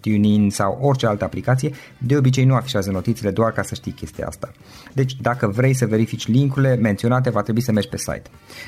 TuneIn 0.00 0.50
sau 0.50 0.78
orice 0.80 1.06
altă 1.06 1.24
aplicație, 1.24 1.72
de 1.98 2.16
obicei 2.16 2.44
nu 2.44 2.54
afișează 2.54 2.90
notițele 2.90 3.30
doar 3.30 3.52
ca 3.52 3.62
să 3.62 3.74
știi 3.74 3.92
chestia 3.92 4.26
asta. 4.26 4.52
Deci 4.92 5.16
dacă 5.20 5.46
vrei 5.46 5.74
să 5.74 5.86
verifici 5.86 6.26
linkurile 6.26 6.76
menționate, 6.76 7.30
va 7.30 7.42
trebui 7.42 7.60
să 7.60 7.72
mergi 7.72 7.88
pe 7.88 7.96
site. 7.96 8.22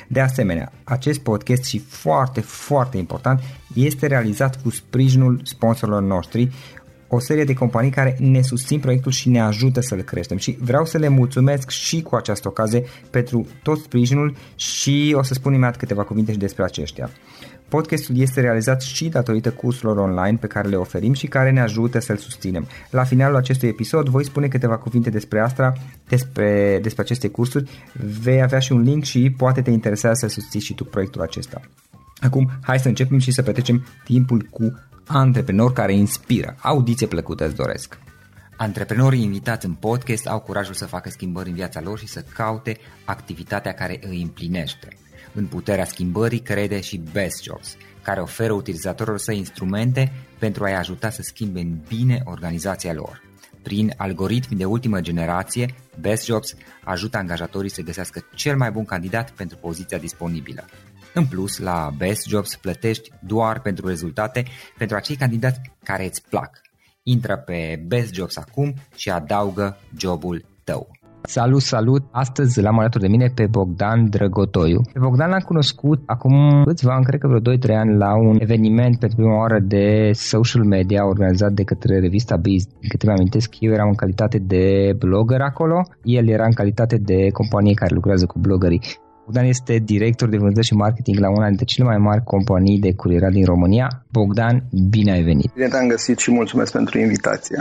De 0.07 0.19
asemenea, 0.19 0.71
acest 0.83 1.19
podcast 1.19 1.63
și 1.63 1.79
foarte, 1.79 2.41
foarte 2.41 2.97
important, 2.97 3.39
este 3.73 4.07
realizat 4.07 4.61
cu 4.61 4.69
sprijinul 4.69 5.41
sponsorilor 5.43 6.01
noștri, 6.01 6.51
o 7.13 7.19
serie 7.19 7.43
de 7.43 7.53
companii 7.53 7.91
care 7.91 8.15
ne 8.19 8.41
susțin 8.41 8.79
proiectul 8.79 9.11
și 9.11 9.29
ne 9.29 9.41
ajută 9.41 9.81
să-l 9.81 10.01
creștem 10.01 10.37
și 10.37 10.57
vreau 10.59 10.85
să 10.85 10.97
le 10.97 11.07
mulțumesc 11.07 11.69
și 11.69 12.01
cu 12.01 12.15
această 12.15 12.47
ocazie 12.47 12.83
pentru 13.09 13.47
tot 13.63 13.79
sprijinul 13.79 14.35
și 14.55 15.13
o 15.17 15.23
să 15.23 15.33
spun 15.33 15.53
imediat 15.53 15.77
câteva 15.77 16.03
cuvinte 16.03 16.31
și 16.31 16.37
despre 16.37 16.63
aceștia. 16.63 17.09
Podcastul 17.69 18.17
este 18.17 18.41
realizat 18.41 18.81
și 18.81 19.09
datorită 19.09 19.51
cursurilor 19.51 19.97
online 19.97 20.37
pe 20.37 20.47
care 20.47 20.67
le 20.67 20.75
oferim 20.75 21.13
și 21.13 21.27
care 21.27 21.51
ne 21.51 21.61
ajută 21.61 21.99
să-l 21.99 22.17
susținem. 22.17 22.67
La 22.89 23.03
finalul 23.03 23.35
acestui 23.37 23.67
episod 23.67 24.09
voi 24.09 24.25
spune 24.25 24.47
câteva 24.47 24.77
cuvinte 24.77 25.09
despre 25.09 25.39
asta, 25.39 25.73
despre, 26.07 26.79
despre 26.81 27.01
aceste 27.01 27.27
cursuri, 27.27 27.69
vei 28.21 28.41
avea 28.41 28.59
și 28.59 28.71
un 28.71 28.81
link 28.81 29.03
și 29.03 29.33
poate 29.37 29.61
te 29.61 29.69
interesează 29.69 30.27
să 30.27 30.27
susții 30.27 30.59
și 30.59 30.73
tu 30.73 30.83
proiectul 30.83 31.21
acesta. 31.21 31.61
Acum, 32.19 32.49
hai 32.61 32.79
să 32.79 32.87
începem 32.87 33.19
și 33.19 33.31
să 33.31 33.41
petrecem 33.41 33.85
timpul 34.03 34.47
cu 34.49 34.73
antreprenori 35.13 35.73
care 35.73 35.93
inspiră. 35.93 36.55
Audiție 36.61 37.07
plăcută 37.07 37.45
îți 37.45 37.55
doresc! 37.55 37.99
Antreprenorii 38.57 39.23
invitați 39.23 39.65
în 39.65 39.73
podcast 39.73 40.27
au 40.27 40.39
curajul 40.39 40.73
să 40.73 40.85
facă 40.85 41.09
schimbări 41.09 41.49
în 41.49 41.55
viața 41.55 41.81
lor 41.81 41.99
și 41.99 42.07
să 42.07 42.25
caute 42.33 42.77
activitatea 43.05 43.73
care 43.73 43.99
îi 44.09 44.21
împlinește. 44.21 44.87
În 45.33 45.45
puterea 45.45 45.85
schimbării 45.85 46.39
crede 46.39 46.81
și 46.81 47.01
Best 47.11 47.43
Jobs, 47.43 47.77
care 48.01 48.21
oferă 48.21 48.53
utilizatorilor 48.53 49.19
săi 49.19 49.37
instrumente 49.37 50.11
pentru 50.39 50.63
a-i 50.63 50.75
ajuta 50.75 51.09
să 51.09 51.21
schimbe 51.21 51.59
în 51.59 51.77
bine 51.87 52.21
organizația 52.25 52.93
lor. 52.93 53.21
Prin 53.61 53.93
algoritmi 53.97 54.57
de 54.57 54.65
ultimă 54.65 55.01
generație, 55.01 55.75
Best 55.99 56.25
Jobs 56.25 56.55
ajută 56.83 57.17
angajatorii 57.17 57.69
să 57.69 57.81
găsească 57.81 58.25
cel 58.35 58.57
mai 58.57 58.71
bun 58.71 58.85
candidat 58.85 59.31
pentru 59.31 59.57
poziția 59.57 59.97
disponibilă. 59.97 60.65
În 61.13 61.25
plus, 61.25 61.59
la 61.59 61.89
Best 61.97 62.27
Jobs 62.27 62.55
plătești 62.55 63.09
doar 63.19 63.61
pentru 63.61 63.87
rezultate 63.87 64.45
pentru 64.77 64.95
acei 64.95 65.15
candidați 65.15 65.61
care 65.83 66.05
îți 66.05 66.23
plac. 66.29 66.61
Intră 67.03 67.37
pe 67.45 67.83
Best 67.87 68.13
Jobs 68.13 68.37
acum 68.37 68.73
și 68.95 69.09
adaugă 69.09 69.77
jobul 69.97 70.45
tău. 70.63 70.87
Salut, 71.23 71.61
salut! 71.61 72.03
Astăzi 72.11 72.61
l-am 72.61 72.79
alături 72.79 73.03
de 73.03 73.09
mine 73.09 73.31
pe 73.35 73.47
Bogdan 73.47 74.09
Drăgotoiu. 74.09 74.81
Pe 74.93 74.99
Bogdan 74.99 75.29
l-am 75.29 75.39
cunoscut 75.39 76.03
acum 76.05 76.63
câțiva 76.63 76.93
ani, 76.93 77.05
cred 77.05 77.19
că 77.19 77.27
vreo 77.27 77.55
2-3 77.57 77.75
ani, 77.75 77.97
la 77.97 78.17
un 78.17 78.37
eveniment 78.39 78.99
pentru 78.99 79.17
prima 79.17 79.37
oară 79.37 79.59
de 79.59 80.11
social 80.13 80.63
media 80.63 81.07
organizat 81.07 81.51
de 81.51 81.63
către 81.63 81.99
revista 81.99 82.35
Biz. 82.35 82.65
Din 82.65 82.89
câte 82.89 83.05
mi 83.05 83.13
amintesc, 83.13 83.55
eu 83.59 83.71
eram 83.71 83.87
în 83.87 83.95
calitate 83.95 84.37
de 84.37 84.93
blogger 84.97 85.41
acolo, 85.41 85.81
el 86.03 86.27
era 86.27 86.45
în 86.45 86.53
calitate 86.53 86.97
de 86.97 87.29
companie 87.29 87.73
care 87.73 87.93
lucrează 87.93 88.25
cu 88.25 88.39
bloggerii. 88.39 88.81
Bogdan 89.31 89.49
este 89.49 89.77
director 89.77 90.29
de 90.29 90.37
vânzări 90.37 90.65
și 90.65 90.73
marketing 90.73 91.17
la 91.19 91.29
una 91.29 91.47
dintre 91.47 91.65
cele 91.65 91.87
mai 91.87 91.97
mari 91.97 92.23
companii 92.23 92.79
de 92.79 92.93
curierat 92.93 93.31
din 93.31 93.45
România. 93.45 93.87
Bogdan, 94.11 94.63
bine 94.89 95.11
ai 95.11 95.23
venit! 95.23 95.53
Bine 95.53 95.67
te-am 95.67 95.87
găsit 95.87 96.17
și 96.17 96.31
mulțumesc 96.31 96.71
pentru 96.71 96.99
invitație. 96.99 97.57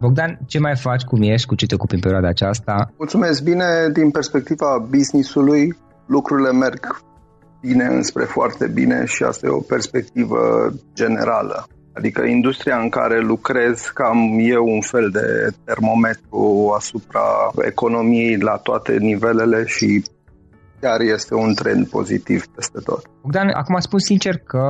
Bogdan, 0.00 0.38
ce 0.46 0.58
mai 0.58 0.76
faci, 0.76 1.02
cum 1.02 1.22
ești, 1.22 1.46
cu 1.46 1.54
ce 1.54 1.66
te 1.66 1.74
ocupi 1.74 1.94
în 1.94 2.00
perioada 2.00 2.28
aceasta? 2.28 2.92
Mulțumesc 2.96 3.42
bine 3.42 3.64
din 3.92 4.10
perspectiva 4.10 4.86
businessului. 4.88 5.76
Lucrurile 6.06 6.52
merg 6.52 7.02
bine 7.60 7.84
înspre 7.84 8.24
foarte 8.24 8.66
bine 8.66 9.04
și 9.06 9.22
asta 9.22 9.46
e 9.46 9.50
o 9.50 9.60
perspectivă 9.60 10.38
generală. 10.94 11.66
Adică 11.92 12.22
industria 12.22 12.78
în 12.78 12.88
care 12.88 13.20
lucrez 13.20 13.80
cam 13.94 14.18
e 14.38 14.58
un 14.58 14.80
fel 14.80 15.10
de 15.10 15.48
termometru 15.64 16.72
asupra 16.76 17.26
economiei 17.66 18.36
la 18.36 18.56
toate 18.56 18.96
nivelele 18.98 19.64
și 19.66 20.02
chiar 20.80 21.00
este 21.00 21.34
un 21.34 21.54
trend 21.54 21.88
pozitiv 21.88 22.46
peste 22.46 22.78
tot. 22.84 23.02
Bogdan, 23.22 23.48
acum 23.48 23.78
spun 23.78 23.98
sincer 23.98 24.36
că 24.36 24.62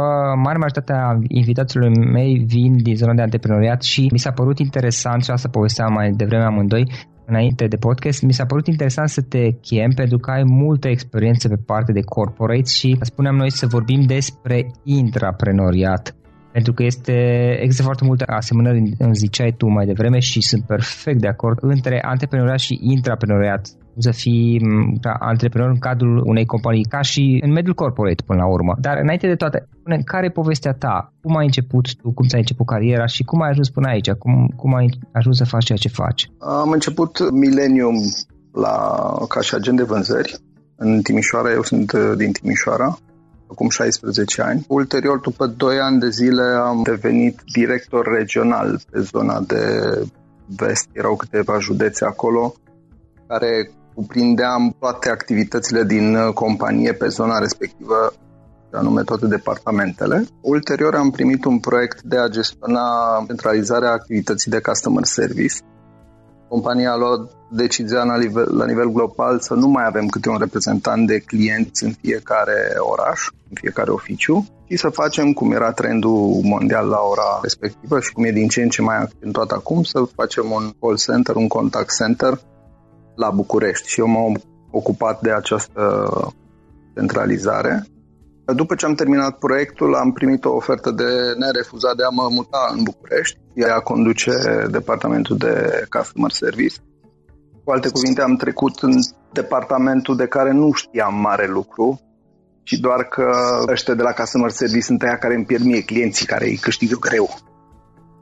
mare 0.44 0.58
majoritatea 0.58 1.18
invitațiilor 1.28 1.90
mei 2.12 2.44
vin 2.46 2.82
din 2.82 2.96
zona 2.96 3.14
de 3.14 3.22
antreprenoriat 3.22 3.82
și 3.82 4.08
mi 4.12 4.18
s-a 4.18 4.32
părut 4.32 4.58
interesant 4.58 5.24
și 5.24 5.30
asta 5.30 5.48
povesteam 5.48 5.92
mai 5.92 6.10
devreme 6.10 6.44
amândoi 6.44 6.84
înainte 7.30 7.66
de 7.66 7.76
podcast, 7.76 8.22
mi 8.22 8.32
s-a 8.32 8.46
părut 8.46 8.66
interesant 8.66 9.08
să 9.08 9.22
te 9.22 9.50
chem 9.50 9.90
pentru 9.94 10.18
că 10.18 10.30
ai 10.30 10.42
multă 10.44 10.88
experiență 10.88 11.48
pe 11.48 11.56
partea 11.66 11.94
de 11.94 12.00
corporate 12.00 12.70
și 12.70 12.98
spuneam 13.00 13.36
noi 13.36 13.50
să 13.50 13.66
vorbim 13.66 14.00
despre 14.06 14.70
intraprenoriat 14.84 16.14
Pentru 16.52 16.72
că 16.72 16.82
este, 16.82 17.12
există 17.60 17.82
foarte 17.82 18.04
multe 18.04 18.24
asemănări, 18.24 18.78
îmi 18.98 19.14
ziceai 19.14 19.54
tu 19.56 19.66
mai 19.66 19.86
devreme 19.86 20.18
și 20.18 20.40
sunt 20.40 20.66
perfect 20.66 21.20
de 21.20 21.28
acord, 21.28 21.58
între 21.60 21.98
antreprenoriat 22.02 22.58
și 22.58 22.78
intraprenoriat 22.80 23.68
să 23.98 24.10
fii 24.10 24.62
antreprenor 25.18 25.68
în 25.68 25.78
cadrul 25.78 26.22
unei 26.26 26.46
companii, 26.46 26.84
ca 26.84 27.00
și 27.00 27.38
în 27.42 27.52
mediul 27.52 27.74
corporate 27.74 28.22
până 28.26 28.38
la 28.38 28.48
urmă. 28.48 28.76
Dar 28.80 28.98
înainte 29.02 29.26
de 29.26 29.34
toate, 29.34 29.68
spune 29.78 30.02
care 30.04 30.26
e 30.26 30.30
povestea 30.30 30.72
ta? 30.72 31.12
Cum 31.22 31.36
ai 31.36 31.44
început 31.44 31.94
tu? 31.94 32.10
Cum 32.10 32.26
ți-ai 32.26 32.40
început 32.40 32.66
cariera 32.66 33.06
și 33.06 33.24
cum 33.24 33.42
ai 33.42 33.50
ajuns 33.50 33.70
până 33.70 33.88
aici? 33.88 34.10
Cum, 34.10 34.52
cum 34.56 34.74
ai 34.74 34.98
ajuns 35.12 35.36
să 35.36 35.44
faci 35.44 35.64
ceea 35.64 35.78
ce 35.78 35.88
faci? 35.88 36.30
Am 36.38 36.70
început 36.70 37.30
Millennium 37.30 37.96
la, 38.52 38.76
ca 39.28 39.40
și 39.40 39.54
agent 39.54 39.76
de 39.76 39.82
vânzări 39.82 40.36
în 40.76 41.02
Timișoara. 41.02 41.52
Eu 41.52 41.62
sunt 41.62 41.92
uh, 41.92 42.12
din 42.16 42.32
Timișoara 42.32 42.98
acum 43.50 43.68
16 43.68 44.42
ani. 44.42 44.64
Ulterior, 44.68 45.18
după 45.18 45.46
2 45.46 45.78
ani 45.78 46.00
de 46.00 46.08
zile, 46.08 46.42
am 46.42 46.82
devenit 46.82 47.40
director 47.52 48.14
regional 48.16 48.80
pe 48.90 49.00
zona 49.00 49.40
de 49.40 49.62
vest. 50.46 50.88
Erau 50.92 51.16
câteva 51.16 51.58
județe 51.58 52.04
acolo 52.04 52.54
care 53.26 53.70
cuprindeam 53.98 54.76
toate 54.78 55.10
activitățile 55.10 55.82
din 55.84 56.14
uh, 56.14 56.32
companie 56.32 56.92
pe 56.92 57.08
zona 57.08 57.38
respectivă, 57.38 58.12
anume 58.72 59.02
toate 59.02 59.26
departamentele. 59.26 60.24
Ulterior 60.40 60.94
am 60.94 61.10
primit 61.10 61.44
un 61.44 61.58
proiect 61.58 62.02
de 62.02 62.18
a 62.18 62.28
gestiona 62.28 62.88
centralizarea 63.26 63.92
activității 63.92 64.50
de 64.50 64.60
customer 64.60 65.04
service. 65.04 65.54
Compania 66.48 66.92
a 66.92 66.96
luat 66.96 67.30
decizia 67.50 68.02
la 68.02 68.16
nivel, 68.16 68.56
la 68.56 68.66
nivel 68.66 68.88
global 68.88 69.40
să 69.40 69.54
nu 69.54 69.68
mai 69.68 69.84
avem 69.86 70.06
câte 70.06 70.28
un 70.28 70.38
reprezentant 70.38 71.06
de 71.06 71.18
clienți 71.18 71.84
în 71.84 71.92
fiecare 72.00 72.60
oraș, 72.78 73.20
în 73.48 73.54
fiecare 73.60 73.90
oficiu, 73.90 74.46
și 74.68 74.76
să 74.76 74.88
facem, 74.88 75.32
cum 75.32 75.52
era 75.52 75.72
trendul 75.72 76.40
mondial 76.42 76.86
la 76.88 77.00
ora 77.10 77.38
respectivă 77.42 78.00
și 78.00 78.12
cum 78.12 78.24
e 78.24 78.30
din 78.30 78.48
ce 78.48 78.62
în 78.62 78.68
ce 78.68 78.82
mai 78.82 78.96
accentuat 78.96 79.50
acum, 79.50 79.82
să 79.82 80.02
facem 80.14 80.50
un 80.50 80.70
call 80.80 80.96
center, 80.96 81.34
un 81.34 81.48
contact 81.48 81.96
center 81.96 82.40
la 83.18 83.30
București 83.30 83.88
și 83.88 84.00
eu 84.00 84.06
m-am 84.06 84.42
ocupat 84.70 85.20
de 85.20 85.32
această 85.32 85.82
centralizare. 86.94 87.84
După 88.44 88.74
ce 88.74 88.86
am 88.86 88.94
terminat 88.94 89.38
proiectul, 89.38 89.94
am 89.94 90.12
primit 90.12 90.44
o 90.44 90.54
ofertă 90.54 90.90
de 90.90 91.04
nerefuzat 91.38 91.96
de 91.96 92.02
a 92.04 92.08
mă 92.08 92.28
muta 92.30 92.72
în 92.76 92.82
București, 92.82 93.38
ea 93.54 93.74
a 93.74 93.80
conduce 93.80 94.32
departamentul 94.70 95.36
de 95.36 95.84
customer 95.90 96.30
service. 96.30 96.76
Cu 97.64 97.70
alte 97.70 97.88
cuvinte, 97.88 98.22
am 98.22 98.36
trecut 98.36 98.78
în 98.78 98.92
departamentul 99.32 100.16
de 100.16 100.26
care 100.26 100.52
nu 100.52 100.72
știam 100.72 101.20
mare 101.20 101.46
lucru, 101.46 102.00
ci 102.62 102.72
doar 102.72 103.02
că 103.04 103.30
ăștia 103.68 103.94
de 103.94 104.02
la 104.02 104.12
customer 104.12 104.50
service 104.50 104.84
sunt 104.84 105.02
aia 105.02 105.18
care 105.18 105.34
îmi 105.34 105.44
pierd 105.44 105.64
mie 105.64 105.82
clienții, 105.82 106.26
care 106.26 106.44
îi 106.44 106.56
câștigă 106.56 106.96
greu. 107.00 107.28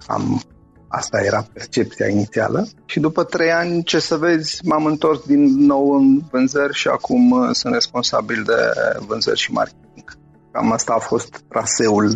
Am 0.06 0.40
Asta 0.88 1.18
era 1.24 1.46
percepția 1.52 2.08
inițială. 2.08 2.66
Și 2.84 3.00
după 3.00 3.24
trei 3.24 3.50
ani, 3.50 3.82
ce 3.82 3.98
să 3.98 4.16
vezi, 4.16 4.60
m-am 4.64 4.84
întors 4.84 5.26
din 5.26 5.66
nou 5.66 5.90
în 5.90 6.20
vânzări 6.30 6.74
și 6.74 6.88
acum 6.88 7.30
uh, 7.30 7.48
sunt 7.52 7.74
responsabil 7.74 8.42
de 8.46 8.80
vânzări 9.06 9.38
și 9.38 9.52
marketing. 9.52 10.18
Cam 10.52 10.72
asta 10.72 10.92
a 10.96 10.98
fost 10.98 11.44
traseul 11.48 12.12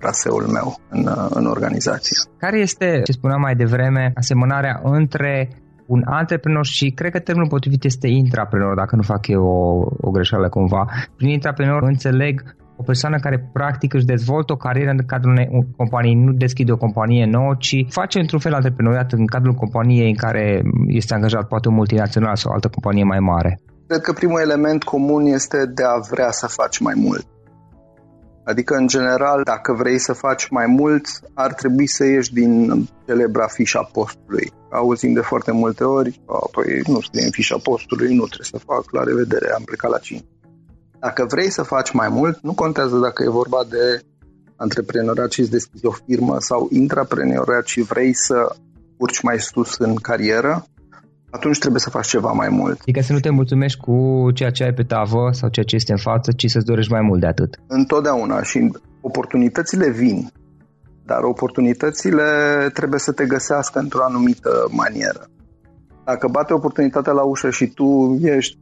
traseul 0.00 0.46
meu 0.46 0.80
în, 0.88 1.06
uh, 1.06 1.26
în 1.30 1.46
organizație. 1.46 2.16
Care 2.38 2.58
este, 2.58 3.00
ce 3.04 3.12
spuneam 3.12 3.40
mai 3.40 3.54
devreme, 3.54 4.12
asemănarea 4.14 4.80
între 4.82 5.48
un 5.86 6.02
antreprenor 6.04 6.66
și 6.66 6.90
cred 6.90 7.10
că 7.12 7.18
termenul 7.18 7.48
potrivit 7.48 7.84
este 7.84 8.08
intraprenor, 8.08 8.74
dacă 8.74 8.96
nu 8.96 9.02
fac 9.02 9.26
eu 9.26 9.44
o, 9.44 9.86
o 10.00 10.10
greșeală 10.10 10.48
cumva. 10.48 10.84
Prin 11.16 11.28
intraprenor 11.28 11.82
înțeleg 11.82 12.56
o 12.76 12.82
persoană 12.82 13.18
care 13.18 13.50
practic 13.52 13.94
își 13.94 14.04
dezvoltă 14.04 14.52
o 14.52 14.56
carieră 14.56 14.90
în 14.90 15.06
cadrul 15.06 15.32
unei 15.32 15.48
companii, 15.76 16.14
nu 16.14 16.32
deschide 16.32 16.72
o 16.72 16.76
companie 16.76 17.26
nouă, 17.26 17.54
ci 17.58 17.86
face 17.88 18.18
într-un 18.18 18.38
fel 18.38 18.54
antreprenoriat 18.54 19.12
în 19.12 19.26
cadrul 19.26 19.54
companiei 19.54 20.08
în 20.08 20.16
care 20.16 20.62
este 20.86 21.14
angajat 21.14 21.48
poate 21.48 21.68
un 21.68 21.74
multinațional 21.74 22.36
sau 22.36 22.50
o 22.50 22.54
altă 22.54 22.68
companie 22.68 23.04
mai 23.04 23.18
mare. 23.18 23.60
Cred 23.86 24.00
că 24.00 24.12
primul 24.12 24.40
element 24.40 24.82
comun 24.82 25.24
este 25.26 25.66
de 25.66 25.82
a 25.84 25.98
vrea 26.10 26.30
să 26.30 26.46
faci 26.46 26.78
mai 26.78 26.94
mult. 26.96 27.26
Adică, 28.44 28.74
în 28.74 28.86
general, 28.86 29.40
dacă 29.44 29.72
vrei 29.72 29.98
să 29.98 30.12
faci 30.12 30.48
mai 30.48 30.66
mult, 30.66 31.06
ar 31.34 31.52
trebui 31.52 31.86
să 31.86 32.04
ieși 32.04 32.32
din 32.32 32.88
celebra 33.06 33.46
fișa 33.46 33.82
postului. 33.92 34.52
Auzim 34.70 35.12
de 35.12 35.20
foarte 35.20 35.52
multe 35.52 35.84
ori, 35.84 36.20
păi 36.52 36.80
nu 36.86 37.00
scrie 37.00 37.24
în 37.24 37.30
fișa 37.30 37.56
postului, 37.62 38.14
nu 38.14 38.24
trebuie 38.24 38.48
să 38.50 38.58
fac, 38.66 38.84
la 38.90 39.02
revedere, 39.02 39.52
am 39.54 39.62
plecat 39.64 39.90
la 39.90 39.98
5. 39.98 40.22
Dacă 41.06 41.26
vrei 41.28 41.50
să 41.50 41.62
faci 41.62 41.90
mai 41.92 42.08
mult, 42.08 42.38
nu 42.42 42.52
contează 42.54 42.96
dacă 42.98 43.22
e 43.22 43.28
vorba 43.28 43.60
de 43.68 44.02
antreprenoriat 44.56 45.30
și 45.30 45.40
îți 45.40 45.50
deschizi 45.50 45.86
o 45.86 45.90
firmă 45.90 46.36
sau 46.38 46.68
intraprenoriat 46.70 47.66
și 47.66 47.80
vrei 47.82 48.14
să 48.14 48.56
urci 48.96 49.22
mai 49.22 49.38
sus 49.38 49.76
în 49.78 49.94
carieră, 49.94 50.66
atunci 51.30 51.58
trebuie 51.58 51.80
să 51.80 51.90
faci 51.90 52.06
ceva 52.06 52.32
mai 52.32 52.48
mult. 52.48 52.80
Adică 52.80 53.00
să 53.00 53.12
nu 53.12 53.20
te 53.20 53.30
mulțumești 53.30 53.80
cu 53.80 54.28
ceea 54.34 54.50
ce 54.50 54.64
ai 54.64 54.72
pe 54.72 54.82
tavă 54.82 55.30
sau 55.32 55.48
ceea 55.48 55.64
ce 55.64 55.74
este 55.74 55.92
în 55.92 55.98
față, 55.98 56.32
ci 56.32 56.50
să-ți 56.50 56.64
dorești 56.64 56.92
mai 56.92 57.00
mult 57.00 57.20
de 57.20 57.26
atât. 57.26 57.60
Întotdeauna 57.66 58.42
și 58.42 58.72
oportunitățile 59.00 59.90
vin, 59.90 60.30
dar 61.04 61.22
oportunitățile 61.22 62.24
trebuie 62.72 63.00
să 63.00 63.12
te 63.12 63.26
găsească 63.26 63.78
într-o 63.78 64.04
anumită 64.04 64.68
manieră. 64.70 65.28
Dacă 66.04 66.28
bate 66.28 66.52
oportunitatea 66.52 67.12
la 67.12 67.22
ușă 67.22 67.50
și 67.50 67.66
tu 67.66 68.18
ești 68.22 68.58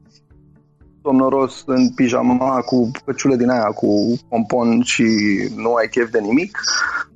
somnoros 1.02 1.62
în 1.66 1.90
pijama 1.90 2.60
cu 2.60 2.90
căciulă 3.04 3.36
din 3.36 3.48
aia 3.48 3.70
cu 3.74 4.18
pompon 4.28 4.82
și 4.82 5.04
nu 5.56 5.74
ai 5.74 5.88
chef 5.88 6.10
de 6.10 6.20
nimic 6.20 6.58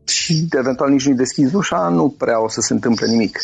și 0.05 0.47
eventual 0.51 0.91
nici 0.91 1.07
nu-i 1.07 1.17
deschizi 1.17 1.57
ușa, 1.57 1.89
nu 1.89 2.15
prea 2.19 2.43
o 2.43 2.49
să 2.49 2.61
se 2.61 2.73
întâmple 2.73 3.07
nimic. 3.07 3.39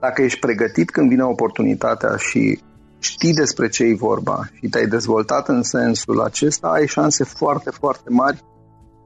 Dacă 0.00 0.22
ești 0.22 0.38
pregătit 0.38 0.90
când 0.90 1.08
vine 1.08 1.22
oportunitatea 1.22 2.16
și 2.16 2.60
știi 2.98 3.32
despre 3.32 3.68
ce 3.68 3.84
e 3.84 3.94
vorba 3.94 4.48
și 4.52 4.68
te-ai 4.68 4.86
dezvoltat 4.86 5.48
în 5.48 5.62
sensul 5.62 6.20
acesta, 6.20 6.68
ai 6.68 6.86
șanse 6.86 7.24
foarte, 7.24 7.70
foarte 7.70 8.10
mari 8.10 8.44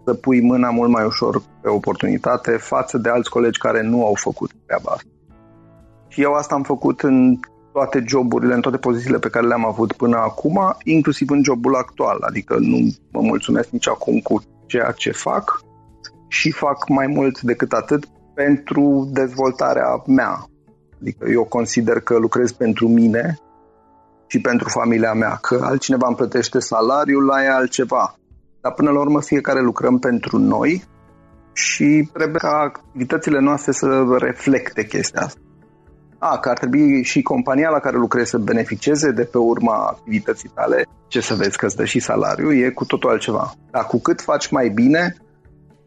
să 0.05 0.15
pui 0.15 0.41
mâna 0.41 0.71
mult 0.71 0.91
mai 0.91 1.05
ușor 1.05 1.43
pe 1.61 1.69
oportunitate 1.69 2.51
față 2.51 2.99
de 2.99 3.09
alți 3.09 3.31
colegi 3.31 3.59
care 3.59 3.83
nu 3.83 4.07
au 4.07 4.15
făcut 4.15 4.51
treaba 4.67 4.91
asta. 4.91 5.09
Și 6.09 6.23
eu 6.23 6.33
asta 6.33 6.55
am 6.55 6.63
făcut 6.63 7.01
în 7.01 7.39
toate 7.81 8.05
joburile, 8.07 8.55
în 8.55 8.61
toate 8.61 8.77
pozițiile 8.77 9.19
pe 9.19 9.29
care 9.29 9.47
le-am 9.47 9.67
avut 9.67 9.93
până 9.93 10.17
acum, 10.17 10.77
inclusiv 10.85 11.31
în 11.31 11.43
jobul 11.43 11.75
actual. 11.75 12.19
Adică 12.21 12.57
nu 12.59 12.79
mă 13.11 13.21
mulțumesc 13.21 13.69
nici 13.71 13.89
acum 13.89 14.19
cu 14.19 14.43
ceea 14.67 14.91
ce 14.91 15.11
fac 15.11 15.61
și 16.29 16.51
fac 16.51 16.89
mai 16.89 17.07
mult 17.07 17.41
decât 17.41 17.73
atât 17.73 18.05
pentru 18.35 19.09
dezvoltarea 19.13 20.03
mea. 20.07 20.45
Adică 21.01 21.29
eu 21.31 21.45
consider 21.45 22.01
că 22.01 22.19
lucrez 22.19 22.53
pentru 22.53 22.89
mine 22.89 23.39
și 24.27 24.41
pentru 24.41 24.69
familia 24.69 25.13
mea, 25.13 25.39
că 25.41 25.61
altcineva 25.63 26.07
îmi 26.07 26.17
plătește 26.17 26.59
salariul, 26.59 27.25
la 27.25 27.43
e 27.43 27.51
altceva. 27.51 28.15
Dar 28.61 28.73
până 28.73 28.91
la 28.91 29.01
urmă 29.01 29.21
fiecare 29.21 29.61
lucrăm 29.61 29.99
pentru 29.99 30.39
noi 30.39 30.85
și 31.53 32.09
trebuie 32.13 32.39
ca 32.39 32.49
activitățile 32.49 33.41
noastre 33.41 33.73
să 33.73 34.17
reflecte 34.19 34.87
chestia 34.87 35.21
asta 35.21 35.41
a, 36.21 36.39
că 36.39 36.49
ar 36.49 36.59
trebui 36.59 37.03
și 37.03 37.23
compania 37.23 37.69
la 37.69 37.79
care 37.79 37.97
lucrezi 37.97 38.31
să 38.31 38.39
beneficieze 38.39 39.11
de 39.11 39.23
pe 39.23 39.39
urma 39.39 39.75
activității 39.75 40.51
tale, 40.55 40.87
ce 41.09 41.21
să 41.21 41.35
vezi 41.35 41.57
că 41.57 41.67
îți 41.67 41.77
dă 41.77 41.85
și 41.85 41.99
salariu, 42.01 42.53
e 42.53 42.71
cu 42.71 42.85
totul 42.85 43.11
altceva. 43.11 43.53
Dar 43.71 43.85
cu 43.85 44.01
cât 44.01 44.21
faci 44.21 44.51
mai 44.51 44.69
bine, 44.69 45.17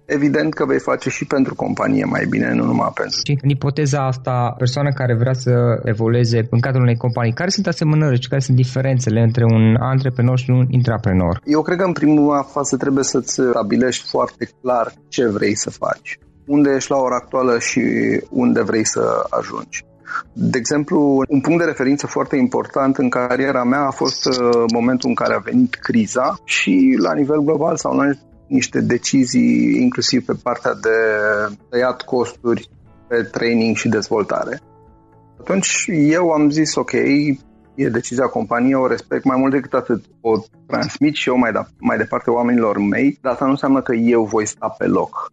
evident 0.06 0.54
că 0.54 0.66
vei 0.66 0.80
face 0.80 1.10
și 1.10 1.26
pentru 1.26 1.56
companie 1.56 2.06
mai 2.06 2.26
bine, 2.30 2.54
nu 2.54 2.66
numai 2.66 2.92
pentru. 2.94 3.20
Și 3.26 3.40
în 3.42 3.50
ipoteza 3.50 4.06
asta, 4.06 4.54
persoana 4.58 4.90
care 4.90 5.16
vrea 5.16 5.34
să 5.34 5.52
evolueze 5.84 6.48
în 6.50 6.60
cadrul 6.60 6.82
unei 6.82 6.98
companii, 6.98 7.34
care 7.34 7.50
sunt 7.50 7.68
asemănările 7.68 8.22
și 8.22 8.30
care 8.30 8.42
sunt 8.42 8.58
diferențele 8.58 9.22
între 9.22 9.44
un 9.44 9.76
antreprenor 9.80 10.38
și 10.38 10.50
un 10.50 10.66
intraprenor? 10.70 11.42
Eu 11.46 11.62
cred 11.62 11.78
că 11.78 11.84
în 11.84 11.94
prima 11.94 12.42
fază 12.42 12.78
trebuie 12.78 13.04
să-ți 13.04 13.34
stabilești 13.34 14.10
foarte 14.10 14.50
clar 14.62 14.94
ce 15.08 15.28
vrei 15.28 15.56
să 15.56 15.70
faci 15.70 16.20
unde 16.46 16.74
ești 16.76 16.92
la 16.92 16.98
ora 16.98 17.16
actuală 17.16 17.60
și 17.60 17.82
unde 18.30 18.62
vrei 18.62 18.86
să 18.86 19.26
ajungi. 19.30 19.86
De 20.34 20.58
exemplu, 20.58 21.24
un 21.28 21.42
punct 21.42 21.60
de 21.60 21.66
referință 21.66 22.08
foarte 22.08 22.36
important 22.36 22.98
în 22.98 23.10
cariera 23.10 23.64
mea 23.64 23.86
a 23.86 23.92
fost 23.92 24.26
uh, 24.26 24.64
momentul 24.74 25.10
în 25.10 25.16
care 25.16 25.34
a 25.34 25.38
venit 25.52 25.76
criza 25.76 26.36
și 26.44 26.98
la 27.02 27.14
nivel 27.14 27.40
global 27.40 27.78
s-au 27.78 27.94
luat 27.94 28.18
niște 28.48 28.82
decizii 28.82 29.82
inclusiv 29.82 30.26
pe 30.26 30.34
partea 30.44 30.74
de 30.74 30.90
tăiat 31.70 32.02
costuri 32.02 32.70
pe 33.08 33.24
training 33.24 33.76
și 33.76 33.90
dezvoltare. 33.90 34.60
Atunci 35.40 35.86
eu 35.88 36.30
am 36.30 36.50
zis, 36.50 36.76
ok, 36.76 36.92
e 37.76 37.90
decizia 37.90 38.26
companiei, 38.26 38.74
o 38.74 38.88
respect 38.88 39.24
mai 39.24 39.38
mult 39.40 39.52
decât 39.52 39.74
atât. 39.74 40.04
O 40.22 40.40
transmit 40.68 41.16
și 41.16 41.30
eu 41.30 41.38
mai, 41.38 41.52
da, 41.52 41.66
mai 41.80 41.98
departe 41.98 42.30
oamenilor 42.30 42.78
mei, 42.78 43.18
dar 43.22 43.32
asta 43.32 43.46
nu 43.46 43.52
înseamnă 43.52 43.82
că 43.82 43.94
eu 43.96 44.24
voi 44.24 44.46
sta 44.46 44.76
pe 44.78 44.86
loc. 44.86 45.32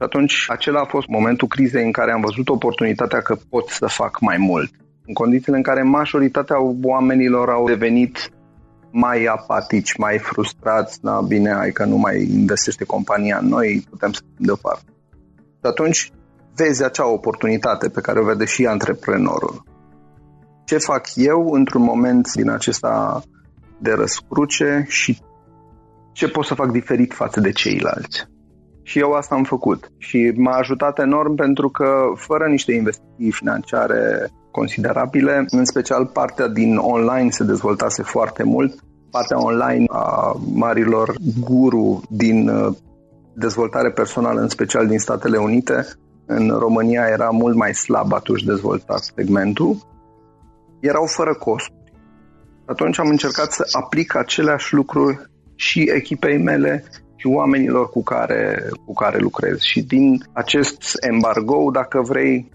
Și 0.00 0.06
atunci 0.06 0.44
acela 0.48 0.80
a 0.80 0.84
fost 0.84 1.06
momentul 1.06 1.48
crizei 1.48 1.84
în 1.84 1.92
care 1.92 2.12
am 2.12 2.20
văzut 2.20 2.48
oportunitatea 2.48 3.20
că 3.20 3.36
pot 3.48 3.68
să 3.68 3.86
fac 3.86 4.20
mai 4.20 4.36
mult. 4.36 4.70
În 5.06 5.14
condițiile 5.14 5.56
în 5.56 5.62
care 5.62 5.82
majoritatea 5.82 6.56
oamenilor 6.82 7.50
au 7.50 7.66
devenit 7.66 8.30
mai 8.90 9.24
apatici, 9.24 9.96
mai 9.96 10.18
frustrați, 10.18 10.98
na 11.02 11.20
bine, 11.20 11.52
hai 11.52 11.70
că 11.70 11.84
nu 11.84 11.96
mai 11.96 12.22
investește 12.22 12.84
compania 12.84 13.38
în 13.38 13.48
noi, 13.48 13.86
putem 13.90 14.12
să 14.12 14.20
fim 14.36 14.46
deoparte. 14.46 14.84
Și 15.34 15.66
atunci 15.66 16.12
vezi 16.54 16.84
acea 16.84 17.06
oportunitate 17.06 17.88
pe 17.88 18.00
care 18.00 18.20
o 18.20 18.24
vede 18.24 18.44
și 18.44 18.66
antreprenorul. 18.66 19.62
Ce 20.64 20.78
fac 20.78 21.08
eu 21.14 21.52
într-un 21.52 21.82
moment 21.82 22.32
din 22.32 22.50
acesta 22.50 23.22
de 23.78 23.92
răscruce 23.92 24.84
și 24.88 25.18
ce 26.12 26.28
pot 26.28 26.44
să 26.44 26.54
fac 26.54 26.70
diferit 26.70 27.12
față 27.12 27.40
de 27.40 27.50
ceilalți. 27.50 28.28
Și 28.90 28.98
eu 28.98 29.12
asta 29.12 29.34
am 29.34 29.44
făcut. 29.44 29.92
Și 29.98 30.32
m-a 30.36 30.56
ajutat 30.56 30.98
enorm 30.98 31.34
pentru 31.34 31.68
că 31.68 32.12
fără 32.14 32.46
niște 32.46 32.72
investiții 32.72 33.30
financiare 33.30 34.30
considerabile, 34.50 35.44
în 35.50 35.64
special 35.64 36.06
partea 36.06 36.48
din 36.48 36.76
online 36.76 37.30
se 37.30 37.44
dezvoltase 37.44 38.02
foarte 38.02 38.42
mult. 38.42 38.74
Partea 39.10 39.44
online 39.44 39.84
a 39.88 40.36
marilor 40.54 41.14
guru 41.40 42.02
din 42.08 42.48
uh, 42.48 42.76
dezvoltare 43.34 43.90
personală, 43.90 44.40
în 44.40 44.48
special 44.48 44.86
din 44.86 44.98
Statele 44.98 45.38
Unite, 45.38 45.86
în 46.26 46.48
România 46.48 47.06
era 47.06 47.28
mult 47.30 47.56
mai 47.56 47.74
slab 47.74 48.12
atunci 48.12 48.42
dezvoltat 48.42 48.98
segmentul, 48.98 49.76
erau 50.80 51.04
fără 51.06 51.34
costuri. 51.34 51.92
Atunci 52.66 52.98
am 52.98 53.08
încercat 53.08 53.52
să 53.52 53.66
aplic 53.72 54.14
aceleași 54.14 54.74
lucruri 54.74 55.30
și 55.54 55.90
echipei 55.94 56.38
mele 56.38 56.84
și 57.20 57.26
oamenilor 57.26 57.88
cu 57.88 58.02
care, 58.02 58.68
cu 58.84 58.92
care 58.92 59.18
lucrez. 59.18 59.60
Și 59.60 59.82
din 59.82 60.22
acest 60.32 60.96
embargo, 61.10 61.70
dacă 61.72 62.00
vrei, 62.00 62.48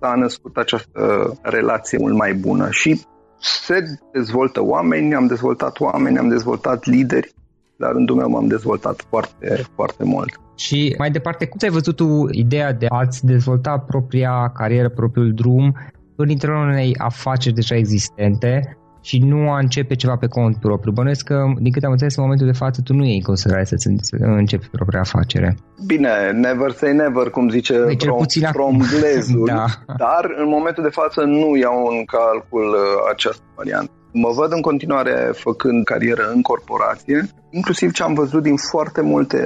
s-a 0.00 0.14
născut 0.14 0.56
această 0.56 1.32
relație 1.42 1.98
mult 2.00 2.16
mai 2.16 2.34
bună. 2.34 2.68
Și 2.70 3.00
se 3.40 3.84
dezvoltă 4.12 4.62
oameni, 4.62 5.14
am 5.14 5.26
dezvoltat 5.26 5.80
oameni, 5.80 6.18
am 6.18 6.28
dezvoltat 6.28 6.84
lideri, 6.84 7.32
la 7.76 7.90
rândul 7.90 8.16
meu 8.16 8.28
m-am 8.28 8.46
dezvoltat 8.46 9.06
foarte, 9.08 9.64
foarte 9.74 10.04
mult. 10.04 10.40
Și 10.56 10.94
mai 10.98 11.10
departe, 11.10 11.46
cum 11.46 11.58
ți-ai 11.58 11.70
văzut 11.70 11.96
tu 11.96 12.26
ideea 12.30 12.72
de 12.72 12.86
a-ți 12.88 13.24
dezvolta 13.26 13.78
propria 13.78 14.50
carieră, 14.54 14.88
propriul 14.88 15.32
drum 15.34 15.76
în 16.16 16.28
interiorul 16.28 16.68
unei 16.68 16.94
afaceri 16.98 17.54
deja 17.54 17.76
existente 17.76 18.78
și 19.08 19.18
nu 19.18 19.50
a 19.50 19.58
începe 19.58 19.94
ceva 19.94 20.16
pe 20.16 20.26
cont 20.26 20.56
propriu. 20.56 20.92
Bănuiesc 20.92 21.24
că, 21.24 21.36
din 21.58 21.72
câte 21.72 21.86
am 21.86 21.92
înțeles, 21.92 22.16
în 22.16 22.22
momentul 22.22 22.46
de 22.46 22.60
față, 22.64 22.80
tu 22.84 22.92
nu 22.94 23.04
iei 23.04 23.20
în 23.20 23.28
considerare 23.30 23.64
să 23.64 23.76
începi 24.18 24.68
propria 24.68 25.00
afacere. 25.00 25.56
Bine, 25.86 26.10
never 26.32 26.70
say 26.70 26.92
never, 26.92 27.30
cum 27.30 27.48
zice 27.48 27.84
deci, 27.86 28.04
from, 28.04 28.26
from 28.52 28.78
glezul, 28.78 29.46
da. 29.46 29.64
dar 29.96 30.24
în 30.36 30.48
momentul 30.48 30.82
de 30.82 30.88
față 30.88 31.20
nu 31.20 31.56
iau 31.56 31.86
în 31.86 32.04
calcul 32.04 32.68
uh, 32.68 33.10
această 33.12 33.42
variantă. 33.56 33.90
Mă 34.12 34.30
văd 34.34 34.52
în 34.52 34.60
continuare 34.60 35.30
făcând 35.32 35.84
carieră 35.84 36.30
în 36.34 36.42
corporație, 36.42 37.28
inclusiv 37.50 37.92
ce 37.92 38.02
am 38.02 38.14
văzut 38.14 38.42
din 38.42 38.56
foarte 38.56 39.00
multe 39.00 39.40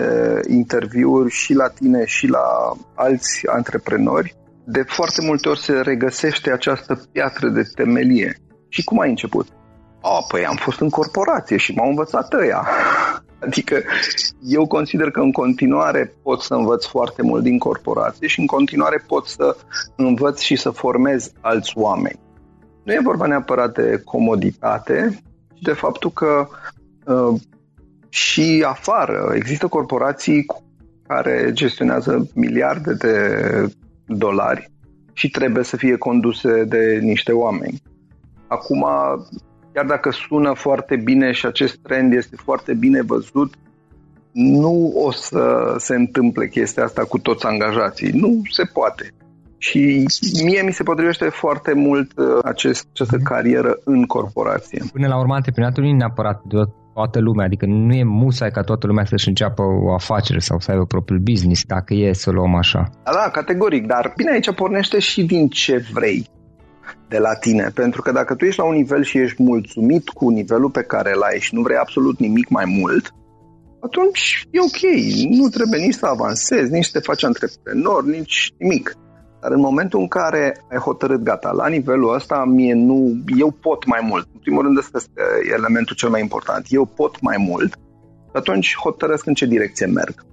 interviuri 0.48 1.30
și 1.30 1.54
la 1.54 1.68
tine 1.68 2.02
și 2.04 2.26
la 2.26 2.46
alți 2.94 3.46
antreprenori. 3.46 4.34
De 4.64 4.82
foarte 4.86 5.22
multe 5.24 5.48
ori 5.48 5.58
se 5.58 5.72
regăsește 5.72 6.50
această 6.52 7.00
piatră 7.12 7.48
de 7.48 7.62
temelie. 7.74 8.36
Și 8.68 8.84
cum 8.84 9.00
ai 9.00 9.08
început? 9.08 9.46
A, 10.02 10.24
păi 10.28 10.46
am 10.46 10.56
fost 10.56 10.80
în 10.80 10.88
corporație 10.88 11.56
și 11.56 11.72
m-au 11.72 11.88
învățat 11.88 12.32
ăia. 12.32 12.66
Adică 13.46 13.82
eu 14.42 14.66
consider 14.66 15.10
că 15.10 15.20
în 15.20 15.32
continuare 15.32 16.12
pot 16.22 16.40
să 16.40 16.54
învăț 16.54 16.84
foarte 16.84 17.22
mult 17.22 17.42
din 17.42 17.58
corporație 17.58 18.26
și 18.26 18.40
în 18.40 18.46
continuare 18.46 19.04
pot 19.06 19.26
să 19.26 19.56
învăț 19.96 20.40
și 20.40 20.56
să 20.56 20.70
formez 20.70 21.32
alți 21.40 21.72
oameni. 21.74 22.20
Nu 22.84 22.92
e 22.92 23.00
vorba 23.02 23.26
neapărat 23.26 23.74
de 23.74 24.02
comoditate, 24.04 25.18
ci 25.54 25.60
de 25.60 25.72
faptul 25.72 26.10
că 26.10 26.48
uh, 27.06 27.40
și 28.08 28.64
afară 28.66 29.32
există 29.34 29.66
corporații 29.66 30.46
care 31.06 31.50
gestionează 31.52 32.30
miliarde 32.34 32.92
de 32.92 33.14
dolari 34.06 34.70
și 35.12 35.30
trebuie 35.30 35.64
să 35.64 35.76
fie 35.76 35.96
conduse 35.96 36.64
de 36.64 36.98
niște 37.02 37.32
oameni. 37.32 37.82
Acum, 38.48 38.86
chiar 39.72 39.84
dacă 39.86 40.10
sună 40.10 40.52
foarte 40.54 40.96
bine 40.96 41.32
și 41.32 41.46
acest 41.46 41.76
trend 41.82 42.12
este 42.12 42.36
foarte 42.36 42.74
bine 42.74 43.02
văzut, 43.02 43.54
nu 44.32 44.92
o 44.94 45.10
să 45.10 45.74
se 45.78 45.94
întâmple 45.94 46.48
chestia 46.48 46.84
asta 46.84 47.04
cu 47.04 47.18
toți 47.18 47.46
angajații. 47.46 48.10
Nu 48.10 48.40
se 48.50 48.62
poate. 48.72 49.12
Și 49.58 50.06
mie 50.44 50.62
mi 50.62 50.72
se 50.72 50.82
potrivește 50.82 51.28
foarte 51.28 51.72
mult 51.72 52.18
uh, 52.18 52.26
acest, 52.44 52.86
această 52.92 53.16
mhm. 53.16 53.24
carieră 53.24 53.78
în 53.84 54.06
corporație. 54.06 54.82
Până 54.92 55.06
la 55.06 55.18
urmă, 55.18 55.34
antreprenatul 55.34 55.82
nu 55.82 55.88
e 55.88 55.92
neapărat 55.92 56.42
de 56.42 56.56
toată 56.94 57.18
lumea, 57.20 57.44
adică 57.44 57.66
nu 57.66 57.94
e 57.94 58.04
musai 58.04 58.50
ca 58.50 58.62
toată 58.62 58.86
lumea 58.86 59.04
să-și 59.04 59.28
înceapă 59.28 59.62
o 59.62 59.92
afacere 59.92 60.38
sau 60.38 60.58
să 60.58 60.70
aibă 60.70 60.84
propriul 60.84 61.20
business, 61.20 61.64
dacă 61.64 61.94
e 61.94 62.12
să 62.12 62.30
luăm 62.30 62.54
așa. 62.54 62.90
Da, 63.04 63.10
da, 63.12 63.30
categoric, 63.30 63.86
dar 63.86 64.12
bine, 64.16 64.30
aici 64.30 64.54
pornește 64.54 64.98
și 64.98 65.24
din 65.24 65.48
ce 65.48 65.84
vrei 65.92 66.26
de 67.08 67.18
la 67.18 67.34
tine, 67.34 67.70
pentru 67.74 68.02
că 68.02 68.12
dacă 68.12 68.34
tu 68.34 68.44
ești 68.44 68.60
la 68.60 68.66
un 68.66 68.74
nivel 68.74 69.02
și 69.02 69.18
ești 69.18 69.42
mulțumit 69.42 70.08
cu 70.08 70.28
nivelul 70.28 70.70
pe 70.70 70.82
care 70.82 71.12
îl 71.14 71.22
ai 71.22 71.40
și 71.40 71.54
nu 71.54 71.62
vrei 71.62 71.76
absolut 71.76 72.18
nimic 72.18 72.48
mai 72.48 72.64
mult, 72.80 73.12
atunci 73.80 74.46
e 74.50 74.58
ok, 74.60 74.80
nu 75.30 75.48
trebuie 75.48 75.80
nici 75.80 75.94
să 75.94 76.06
avansezi, 76.06 76.72
nici 76.72 76.84
să 76.84 76.90
te 76.92 77.04
faci 77.04 77.24
antreprenor, 77.24 78.04
nici 78.04 78.52
nimic. 78.58 78.96
Dar 79.40 79.50
în 79.50 79.60
momentul 79.60 80.00
în 80.00 80.08
care 80.08 80.64
ai 80.70 80.78
hotărât, 80.78 81.22
gata, 81.22 81.50
la 81.50 81.68
nivelul 81.68 82.14
ăsta, 82.14 82.44
mie 82.44 82.74
nu, 82.74 83.22
eu 83.38 83.50
pot 83.50 83.86
mai 83.86 84.00
mult. 84.02 84.28
În 84.32 84.40
primul 84.40 84.62
rând, 84.62 84.78
ăsta 84.78 84.98
este 84.98 85.22
elementul 85.56 85.96
cel 85.96 86.08
mai 86.08 86.20
important. 86.20 86.66
Eu 86.68 86.84
pot 86.84 87.20
mai 87.20 87.36
mult, 87.38 87.78
atunci 88.32 88.76
hotărăsc 88.76 89.26
în 89.26 89.34
ce 89.34 89.46
direcție 89.46 89.86
merg. 89.86 90.26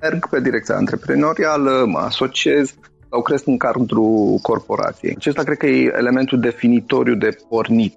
Merg 0.00 0.28
pe 0.28 0.40
direcția 0.40 0.76
antreprenorială, 0.76 1.84
mă 1.86 1.98
asociez 1.98 2.74
sau 3.10 3.22
cresc 3.22 3.46
în 3.46 3.56
cadrul 3.56 4.38
corporației. 4.42 5.14
Acesta 5.16 5.42
cred 5.42 5.56
că 5.56 5.66
e 5.66 5.92
elementul 5.96 6.40
definitoriu 6.40 7.14
de 7.14 7.36
pornit. 7.48 7.94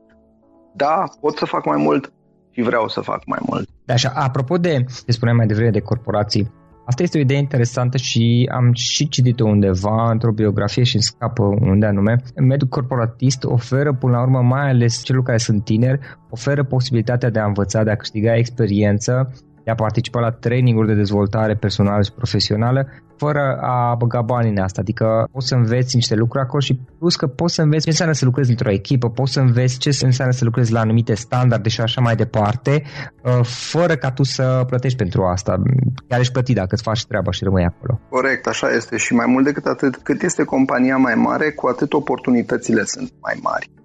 Da, 0.76 1.04
pot 1.20 1.38
să 1.38 1.46
fac 1.46 1.66
mai 1.66 1.78
mult 1.78 2.12
și 2.52 2.62
vreau 2.62 2.88
să 2.88 3.02
fac 3.02 3.26
mai 3.26 3.40
mult. 3.50 3.70
Da, 3.86 3.94
așa, 3.94 4.12
apropo 4.16 4.58
de, 4.58 4.86
ce 5.06 5.12
spuneam 5.12 5.38
mai 5.38 5.46
devreme 5.46 5.70
de 5.70 5.80
corporații, 5.80 6.52
Asta 6.86 7.04
este 7.04 7.18
o 7.18 7.22
idee 7.22 7.38
interesantă 7.38 7.98
și 7.98 8.50
am 8.52 8.74
și 8.74 9.08
citit-o 9.08 9.46
undeva 9.46 10.12
într-o 10.12 10.32
biografie 10.32 10.84
și 10.84 10.96
îmi 10.96 11.04
scapă 11.04 11.44
unde 11.44 11.86
anume. 11.86 12.16
Mediul 12.36 12.70
corporatist 12.70 13.44
oferă 13.44 13.94
până 13.94 14.12
la 14.12 14.22
urmă, 14.22 14.42
mai 14.42 14.70
ales 14.70 15.04
celor 15.04 15.24
care 15.24 15.38
sunt 15.38 15.64
tineri, 15.64 16.00
oferă 16.30 16.64
posibilitatea 16.64 17.30
de 17.30 17.40
a 17.40 17.46
învăța, 17.46 17.84
de 17.84 17.92
a 17.92 17.96
câștiga 17.96 18.36
experiență 18.36 19.34
de 19.64 19.72
a 19.72 19.76
participa 19.76 20.20
la 20.20 20.32
traininguri 20.32 20.88
de 20.88 20.94
dezvoltare 20.94 21.56
personală 21.56 22.02
și 22.04 22.12
profesională 22.12 22.88
fără 23.24 23.58
a 23.62 23.96
băga 23.96 24.22
bani 24.22 24.50
în 24.50 24.58
asta. 24.58 24.82
Adică 24.82 25.06
poți 25.32 25.48
să 25.48 25.56
înveți 25.56 25.96
niște 25.96 26.16
lucruri 26.16 26.44
acolo 26.44 26.62
și 26.62 26.80
plus 27.00 27.16
că 27.16 27.28
poți 27.28 27.54
să 27.54 27.62
înveți 27.62 27.84
ce 27.84 27.90
înseamnă 27.90 28.16
să 28.16 28.26
lucrezi 28.26 28.50
într-o 28.50 28.72
echipă, 28.72 29.10
poți 29.10 29.32
să 29.32 29.40
înveți 29.40 29.78
ce 29.78 29.90
înseamnă 30.02 30.34
să 30.34 30.44
lucrezi 30.46 30.72
la 30.72 30.80
anumite 30.80 31.14
standarde 31.14 31.70
și 31.70 31.82
așa 31.82 32.02
mai 32.02 32.16
departe, 32.16 32.84
uh, 33.24 33.40
fără 33.72 33.96
ca 33.96 34.12
tu 34.12 34.24
să 34.24 34.64
plătești 34.68 34.98
pentru 34.98 35.24
asta. 35.24 35.62
Chiar 36.08 36.20
ești 36.20 36.34
plătit 36.34 36.56
dacă 36.56 36.70
îți 36.72 36.84
faci 36.84 37.06
treaba 37.06 37.32
și 37.32 37.44
rămâi 37.44 37.66
acolo. 37.66 38.00
Corect, 38.10 38.48
așa 38.48 38.68
este. 38.70 38.98
Și 38.98 39.14
mai 39.14 39.26
mult 39.28 39.46
decât 39.46 39.66
atât, 39.66 39.96
cât 39.96 40.22
este 40.22 40.44
compania 40.44 40.98
mai 40.98 41.16
mare, 41.16 41.52
cu 41.52 41.68
atât 41.68 41.94
oportunitățile 41.94 42.84
sunt 42.84 43.12
mai 43.22 43.40
mari 43.42 43.81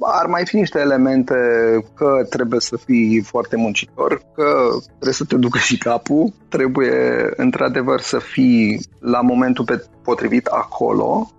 ar 0.00 0.26
mai 0.26 0.46
fi 0.46 0.56
niște 0.56 0.78
elemente 0.78 1.34
că 1.94 2.26
trebuie 2.30 2.60
să 2.60 2.76
fii 2.76 3.20
foarte 3.20 3.56
muncitor, 3.56 4.22
că 4.34 4.68
trebuie 4.84 5.12
să 5.12 5.24
te 5.24 5.36
ducă 5.36 5.58
și 5.58 5.78
capul, 5.78 6.32
trebuie 6.48 7.28
într-adevăr 7.36 8.00
să 8.00 8.18
fii 8.18 8.80
la 9.00 9.20
momentul 9.20 9.64
potrivit 10.02 10.46
acolo, 10.46 11.30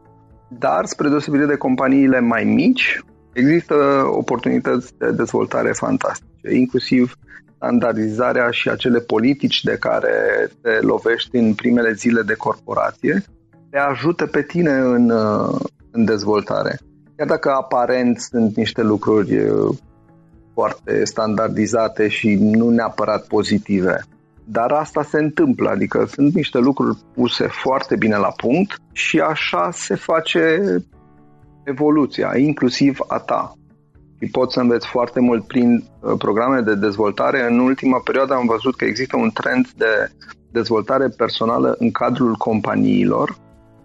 dar 0.48 0.86
spre 0.86 1.10
deosebire 1.10 1.46
de 1.46 1.56
companiile 1.56 2.20
mai 2.20 2.44
mici, 2.44 3.04
există 3.34 4.06
oportunități 4.12 4.94
de 4.98 5.12
dezvoltare 5.12 5.72
fantastice, 5.72 6.54
inclusiv 6.54 7.14
standardizarea 7.56 8.50
și 8.52 8.70
acele 8.70 9.00
politici 9.00 9.64
de 9.64 9.78
care 9.80 10.14
te 10.62 10.80
lovești 10.82 11.36
în 11.36 11.54
primele 11.54 11.92
zile 11.94 12.22
de 12.22 12.34
corporație, 12.34 13.24
te 13.70 13.78
ajută 13.78 14.26
pe 14.26 14.42
tine 14.42 14.72
în, 14.72 15.12
în 15.92 16.06
dezvoltare. 16.06 16.80
Chiar 17.20 17.28
dacă 17.28 17.52
aparent 17.52 18.20
sunt 18.20 18.56
niște 18.56 18.82
lucruri 18.82 19.38
foarte 20.54 21.06
standardizate 21.06 22.08
și 22.08 22.36
nu 22.36 22.70
neapărat 22.70 23.28
pozitive. 23.28 24.02
Dar 24.46 24.72
asta 24.72 25.04
se 25.04 25.18
întâmplă, 25.18 25.70
adică 25.70 26.06
sunt 26.06 26.34
niște 26.34 26.58
lucruri 26.58 26.98
puse 27.14 27.48
foarte 27.48 27.96
bine 27.96 28.18
la 28.18 28.28
punct 28.38 28.78
și 28.92 29.20
așa 29.20 29.70
se 29.72 29.96
face 29.96 30.62
evoluția, 31.64 32.38
inclusiv 32.38 32.98
a 33.08 33.18
ta. 33.18 33.54
Și 34.20 34.30
poți 34.30 34.54
să 34.54 34.60
înveți 34.60 34.88
foarte 34.88 35.20
mult 35.20 35.48
prin 35.48 35.84
programe 36.18 36.62
de 36.62 36.76
dezvoltare. 36.76 37.48
În 37.50 37.60
ultima 37.60 38.02
perioadă 38.04 38.34
am 38.34 38.46
văzut 38.46 38.76
că 38.76 38.86
există 38.86 39.18
un 39.18 39.30
trend 39.30 39.68
de 39.78 40.12
dezvoltare 40.52 41.08
personală 41.08 41.76
în 41.80 41.92
cadrul 41.92 42.34
companiilor, 42.34 43.38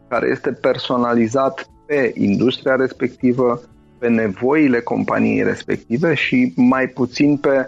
care 0.09 0.29
este 0.31 0.53
personalizat 0.53 1.69
pe 1.87 2.12
industria 2.14 2.76
respectivă, 2.76 3.61
pe 3.99 4.05
pe 4.05 4.11
nevoile 4.11 4.81
companiei 4.81 5.43
respective 5.43 6.14
și 6.14 6.53
mai 6.57 6.87
puțin 6.87 7.37
pe 7.37 7.67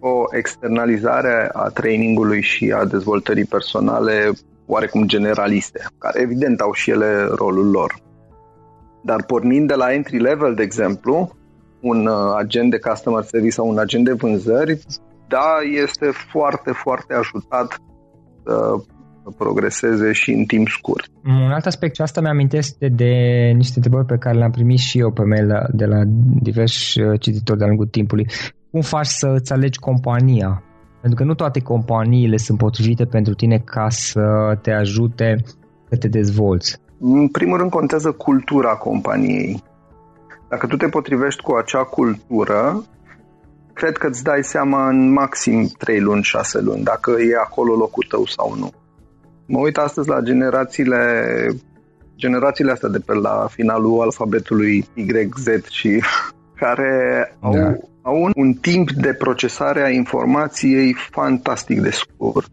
o 0.00 0.24
externalizare 0.30 1.50
a 1.52 1.68
trainingului 1.68 2.40
și 2.40 2.72
a 2.72 2.84
dezvoltării 2.84 3.44
personale 3.44 4.32
oarecum 4.66 5.06
generaliste, 5.06 5.84
care 5.98 6.20
evident 6.20 6.60
au 6.60 6.72
și 6.72 6.90
ele 6.90 7.24
rolul 7.34 7.70
lor. 7.70 7.94
Dar 9.02 9.24
pornind 9.24 9.68
de 9.68 9.74
la 9.74 9.92
entry 9.92 10.18
level, 10.18 10.54
de 10.54 10.62
exemplu, 10.62 11.36
un 11.80 12.06
uh, 12.06 12.34
agent 12.36 12.70
de 12.70 12.78
customer 12.78 13.22
service 13.22 13.54
sau 13.54 13.68
un 13.68 13.78
agent 13.78 14.04
de 14.04 14.12
vânzări, 14.12 14.78
da, 15.28 15.56
este 15.82 16.10
foarte, 16.30 16.72
foarte 16.72 17.14
ajutat 17.14 17.80
să 18.44 18.74
progreseze 19.30 20.12
și 20.12 20.30
în 20.30 20.44
timp 20.44 20.68
scurt. 20.68 21.10
Un 21.24 21.52
alt 21.52 21.66
aspect, 21.66 21.94
și 21.94 22.02
asta 22.02 22.20
mi-amintesc 22.20 22.76
de, 22.78 22.88
de 22.88 23.12
niște 23.56 23.72
întrebări 23.76 24.06
pe 24.06 24.16
care 24.18 24.38
le-am 24.38 24.50
primit 24.50 24.78
și 24.78 24.98
eu 24.98 25.10
pe 25.10 25.22
mail 25.22 25.68
de 25.72 25.84
la 25.84 26.00
diversi 26.40 27.00
uh, 27.00 27.20
cititori 27.20 27.58
de-a 27.58 27.66
lungul 27.66 27.86
timpului. 27.86 28.26
Cum 28.70 28.80
faci 28.80 29.06
să 29.06 29.26
îți 29.28 29.52
alegi 29.52 29.78
compania? 29.78 30.62
Pentru 31.00 31.18
că 31.18 31.24
nu 31.24 31.34
toate 31.34 31.60
companiile 31.60 32.36
sunt 32.36 32.58
potrivite 32.58 33.04
pentru 33.04 33.34
tine 33.34 33.58
ca 33.58 33.88
să 33.88 34.22
te 34.62 34.70
ajute 34.70 35.36
să 35.88 35.96
te 35.98 36.08
dezvolți. 36.08 36.76
În 37.00 37.28
primul 37.28 37.58
rând 37.58 37.70
contează 37.70 38.12
cultura 38.12 38.74
companiei. 38.74 39.62
Dacă 40.48 40.66
tu 40.66 40.76
te 40.76 40.88
potrivești 40.88 41.42
cu 41.42 41.52
acea 41.54 41.84
cultură, 41.84 42.84
cred 43.72 43.96
că 43.96 44.06
îți 44.06 44.22
dai 44.22 44.42
seama 44.42 44.88
în 44.88 45.12
maxim 45.12 45.68
3 45.78 46.00
luni, 46.00 46.22
6 46.22 46.60
luni, 46.60 46.82
dacă 46.82 47.10
e 47.10 47.36
acolo 47.44 47.74
locul 47.74 48.04
tău 48.08 48.26
sau 48.26 48.54
nu. 48.58 48.70
Mă 49.46 49.58
uit 49.58 49.76
astăzi 49.76 50.08
la 50.08 50.20
generațiile 50.20 51.00
generațiile 52.16 52.72
astea 52.72 52.88
de 52.88 52.98
pe 52.98 53.14
la 53.14 53.46
finalul 53.50 54.00
alfabetului 54.00 54.86
YZ 54.94 55.64
și 55.70 56.02
care 56.62 56.92
da. 57.40 57.48
au, 57.48 57.90
au 58.02 58.22
un, 58.22 58.32
un 58.34 58.52
timp 58.52 58.90
de 58.90 59.14
procesare 59.14 59.82
a 59.82 59.88
informației 59.88 60.96
fantastic 61.10 61.80
de 61.80 61.90
scurt. 61.90 62.50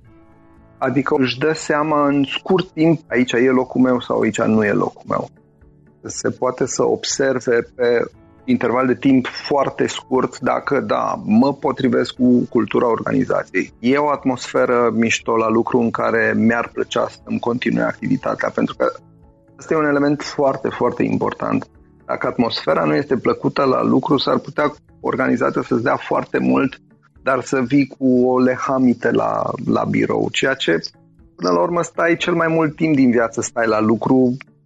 Adică 0.78 1.16
își 1.18 1.38
dă 1.40 1.52
seama 1.54 2.08
în 2.08 2.24
scurt 2.24 2.70
timp 2.72 3.00
aici 3.08 3.32
e 3.32 3.50
locul 3.50 3.82
meu 3.82 4.00
sau 4.00 4.20
aici 4.20 4.42
nu 4.42 4.66
e 4.66 4.72
locul 4.72 5.04
meu. 5.08 5.30
Se 6.04 6.30
poate 6.30 6.66
să 6.66 6.84
observe 6.84 7.62
pe 7.76 8.06
interval 8.50 8.88
de 8.88 8.96
timp 8.96 9.28
foarte 9.28 9.88
scurt 9.88 10.40
dacă, 10.40 10.80
da, 10.80 11.22
mă 11.26 11.54
potrivesc 11.54 12.14
cu 12.14 12.48
cultura 12.50 12.88
organizației. 12.88 13.74
E 13.80 13.98
o 13.98 14.10
atmosferă 14.10 14.92
mișto 14.94 15.36
la 15.36 15.50
lucru 15.50 15.80
în 15.80 15.92
care 15.92 16.34
mi-ar 16.38 16.70
plăcea 16.74 17.08
să-mi 17.08 17.40
continue 17.40 17.84
activitatea, 17.84 18.50
pentru 18.50 18.76
că 18.76 18.92
Asta 19.60 19.74
e 19.74 19.78
un 19.78 19.86
element 19.86 20.22
foarte, 20.22 20.70
foarte 20.70 21.04
important. 21.04 21.70
Dacă 22.06 22.28
atmosfera 22.28 22.84
nu 22.84 22.96
este 22.96 23.18
plăcută 23.18 23.64
la 23.64 23.84
lucru, 23.84 24.18
s-ar 24.18 24.38
putea 24.38 24.74
organizația 25.00 25.62
să-ți 25.62 25.84
dea 25.84 25.96
foarte 25.96 26.38
mult, 26.38 26.82
dar 27.24 27.42
să 27.44 27.62
vii 27.62 27.88
cu 27.88 28.28
o 28.28 28.40
lehamite 28.40 29.12
la, 29.12 29.52
la 29.66 29.84
birou, 29.84 30.30
ceea 30.32 30.54
ce 30.54 30.80
până 31.36 31.52
la 31.52 31.62
urmă 31.62 31.82
stai 31.82 32.18
cel 32.18 32.34
mai 32.34 32.48
mult 32.48 32.76
timp 32.76 32.96
din 32.96 33.12
viață, 33.12 33.42
stai 33.42 33.68
la 33.68 33.80
lucru, 33.80 34.38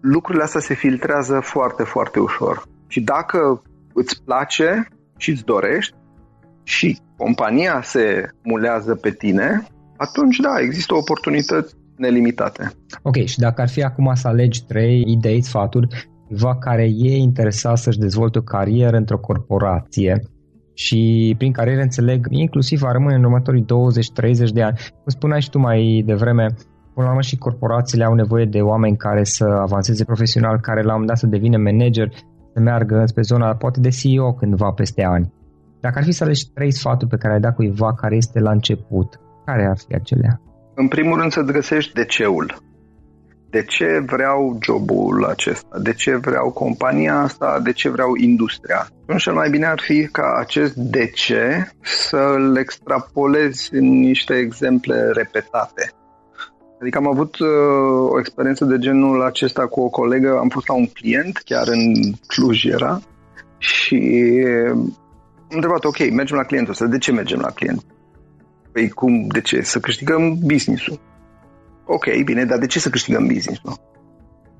lucrurile 0.00 0.44
astea 0.44 0.60
se 0.60 0.74
filtrează 0.74 1.40
foarte, 1.42 1.82
foarte 1.82 2.20
ușor. 2.20 2.62
Și 2.86 3.00
dacă 3.00 3.62
îți 3.94 4.22
place 4.24 4.88
și 5.16 5.30
îți 5.30 5.44
dorești 5.44 5.94
și 6.62 6.98
compania 7.16 7.80
se 7.82 8.28
mulează 8.42 8.94
pe 8.94 9.10
tine, 9.10 9.66
atunci 9.96 10.36
da, 10.36 10.60
există 10.60 10.94
oportunități 10.94 11.74
nelimitate. 11.96 12.70
Ok, 13.02 13.16
și 13.24 13.38
dacă 13.38 13.60
ar 13.60 13.68
fi 13.68 13.82
acum 13.82 14.10
să 14.14 14.28
alegi 14.28 14.66
trei 14.66 15.04
idei, 15.06 15.42
sfaturi, 15.42 16.10
va 16.28 16.56
care 16.58 16.82
e 16.82 17.16
interesat 17.16 17.78
să-și 17.78 17.98
dezvolte 17.98 18.38
o 18.38 18.42
carieră 18.42 18.96
într-o 18.96 19.18
corporație 19.18 20.22
și 20.74 21.34
prin 21.38 21.52
carieră 21.52 21.80
înțeleg 21.80 22.26
inclusiv 22.30 22.80
va 22.80 22.92
rămâne 22.92 23.14
în 23.14 23.24
următorii 23.24 23.64
20-30 24.48 24.52
de 24.52 24.62
ani. 24.62 24.76
Cum 24.76 25.06
spuneai 25.06 25.40
și 25.40 25.50
tu 25.50 25.58
mai 25.58 26.02
devreme, 26.06 26.46
până 26.98 27.10
la 27.10 27.16
urmă 27.16 27.28
și 27.30 27.44
corporațiile 27.46 28.04
au 28.04 28.14
nevoie 28.14 28.44
de 28.44 28.60
oameni 28.60 28.96
care 28.96 29.24
să 29.24 29.44
avanseze 29.44 30.04
profesional, 30.04 30.60
care 30.60 30.80
la 30.82 30.94
un 30.94 31.00
moment 31.00 31.08
dat 31.08 31.18
să 31.18 31.26
devină 31.26 31.56
manager, 31.56 32.08
să 32.54 32.60
meargă 32.60 33.02
spre 33.06 33.22
zona 33.22 33.54
poate 33.54 33.80
de 33.80 33.88
CEO 33.88 34.32
cândva 34.32 34.70
peste 34.70 35.02
ani. 35.04 35.32
Dacă 35.80 35.98
ar 35.98 36.04
fi 36.04 36.12
să 36.12 36.24
alegi 36.24 36.50
trei 36.54 36.72
sfaturi 36.72 37.10
pe 37.10 37.16
care 37.16 37.34
ai 37.34 37.40
dat 37.40 37.54
cuiva 37.54 37.94
care 37.94 38.16
este 38.16 38.38
la 38.40 38.50
început, 38.50 39.20
care 39.44 39.66
ar 39.66 39.78
fi 39.86 39.94
acelea? 39.94 40.40
În 40.74 40.88
primul 40.88 41.18
rând 41.18 41.32
să-ți 41.32 41.52
găsești 41.52 41.92
de 41.92 42.04
ceul. 42.04 42.62
De 43.50 43.62
ce 43.62 44.02
vreau 44.06 44.58
jobul 44.62 45.24
acesta? 45.24 45.78
De 45.82 45.92
ce 45.92 46.16
vreau 46.16 46.50
compania 46.50 47.14
asta? 47.14 47.60
De 47.62 47.72
ce 47.72 47.88
vreau 47.88 48.14
industria? 48.14 48.86
Atunci 49.02 49.22
cel 49.22 49.34
mai 49.34 49.50
bine 49.50 49.66
ar 49.66 49.80
fi 49.80 50.08
ca 50.12 50.36
acest 50.38 50.74
de 50.74 51.06
ce 51.06 51.70
să-l 51.80 52.56
extrapolezi 52.56 53.74
în 53.74 53.86
niște 53.98 54.34
exemple 54.34 55.10
repetate. 55.12 55.92
Adică 56.80 56.98
am 56.98 57.06
avut 57.06 57.38
uh, 57.38 57.48
o 58.08 58.18
experiență 58.18 58.64
de 58.64 58.78
genul 58.78 59.22
acesta 59.22 59.66
cu 59.66 59.80
o 59.80 59.88
colegă, 59.88 60.38
am 60.38 60.48
fost 60.48 60.68
la 60.68 60.74
un 60.74 60.86
client, 60.86 61.36
chiar 61.44 61.68
în 61.68 62.12
Cluj 62.26 62.64
era, 62.64 63.00
și 63.58 63.96
am 65.50 65.54
întrebat, 65.54 65.84
ok, 65.84 66.10
mergem 66.10 66.36
la 66.36 66.44
clientul 66.44 66.72
ăsta, 66.72 66.86
de 66.86 66.98
ce 66.98 67.12
mergem 67.12 67.40
la 67.40 67.50
client? 67.50 67.84
Păi 68.72 68.88
cum, 68.88 69.26
de 69.26 69.40
ce? 69.40 69.60
Să 69.60 69.78
câștigăm 69.78 70.38
business-ul. 70.42 71.00
Ok, 71.84 72.04
bine, 72.24 72.44
dar 72.44 72.58
de 72.58 72.66
ce 72.66 72.78
să 72.78 72.88
câștigăm 72.88 73.26
business-ul? 73.26 73.78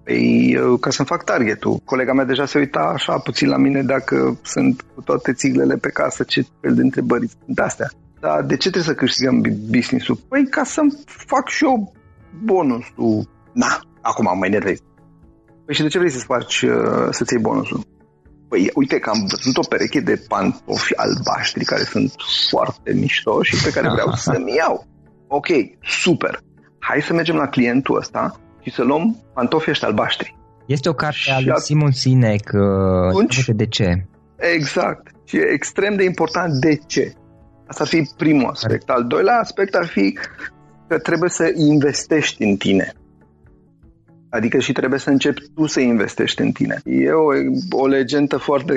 Păi 0.05 0.57
uh, 0.57 0.79
ca 0.81 0.91
să-mi 0.91 1.09
fac 1.09 1.25
targetul. 1.25 1.81
Colega 1.85 2.13
mea 2.13 2.25
deja 2.25 2.47
se 2.47 2.59
uita 2.59 2.81
așa 2.95 3.19
puțin 3.19 3.49
la 3.49 3.57
mine 3.57 3.83
dacă 3.83 4.39
sunt 4.43 4.85
cu 4.95 5.01
toate 5.01 5.33
țiglele 5.33 5.77
pe 5.77 5.89
casă, 5.89 6.23
ce 6.23 6.47
fel 6.61 6.75
de 6.75 6.83
întrebări 6.83 7.31
sunt 7.45 7.59
astea. 7.59 7.91
Dar 8.21 8.43
de 8.43 8.57
ce 8.57 8.71
trebuie 8.71 8.83
să 8.83 8.95
câștigăm 8.95 9.41
business-ul? 9.71 10.19
Păi 10.29 10.47
ca 10.47 10.65
să-mi 10.65 10.93
fac 11.07 11.49
și 11.49 11.65
eu 11.65 11.93
bonusul. 12.45 13.29
Na, 13.53 13.81
acum 14.01 14.39
mă 14.39 14.47
enervez. 14.47 14.79
Păi 15.65 15.75
și 15.75 15.83
de 15.83 15.89
ce 15.89 15.99
vrei 15.99 16.11
să-ți 16.11 16.25
faci, 16.25 16.63
uh, 16.63 17.09
să-ți 17.11 17.33
iei 17.33 17.43
bonusul? 17.43 17.81
Păi 18.49 18.71
uite 18.75 18.99
că 18.99 19.11
am 19.11 19.27
văzut 19.29 19.57
o 19.57 19.69
pereche 19.69 20.01
de 20.01 20.25
pantofi 20.29 20.97
albaștri 20.97 21.65
care 21.65 21.83
sunt 21.83 22.13
foarte 22.51 22.93
mișto 22.95 23.43
și 23.43 23.63
pe 23.63 23.71
care 23.71 23.89
vreau 23.89 24.13
să-mi 24.27 24.55
iau. 24.55 24.87
Ok, 25.27 25.47
super. 25.83 26.41
Hai 26.79 27.03
să 27.03 27.13
mergem 27.13 27.37
la 27.37 27.49
clientul 27.49 27.97
ăsta 27.97 28.41
și 28.63 28.71
să 28.71 28.83
luăm 28.83 29.17
pantofii 29.35 29.71
ăștia 29.71 29.89
albaștri. 29.89 30.37
Este 30.67 30.89
o 30.89 30.93
carte 30.93 31.31
a 31.31 31.41
lui 31.41 31.61
Simon 31.61 31.91
Sinek, 31.91 32.51
uh, 32.53 33.47
de 33.47 33.67
ce. 33.67 34.07
Exact. 34.37 35.11
Și 35.25 35.37
e 35.37 35.53
extrem 35.53 35.97
de 35.97 36.05
important 36.05 36.53
de 36.53 36.79
ce. 36.87 37.13
Asta 37.67 37.83
ar 37.83 37.89
fi 37.89 38.11
primul 38.17 38.51
aspect. 38.51 38.89
Al 38.89 39.05
doilea 39.05 39.39
aspect 39.39 39.75
ar 39.75 39.87
fi 39.87 40.19
că 40.89 40.99
trebuie 40.99 41.31
să 41.31 41.53
investești 41.57 42.43
în 42.43 42.57
tine. 42.57 42.93
Adică 44.31 44.59
și 44.59 44.73
trebuie 44.73 44.99
să 44.99 45.11
începi 45.11 45.43
tu 45.55 45.67
să 45.67 45.81
investești 45.81 46.41
în 46.41 46.53
tine. 46.53 46.81
E 46.85 47.11
o, 47.11 47.29
o 47.71 47.87
legendă 47.87 48.37
foarte 48.37 48.75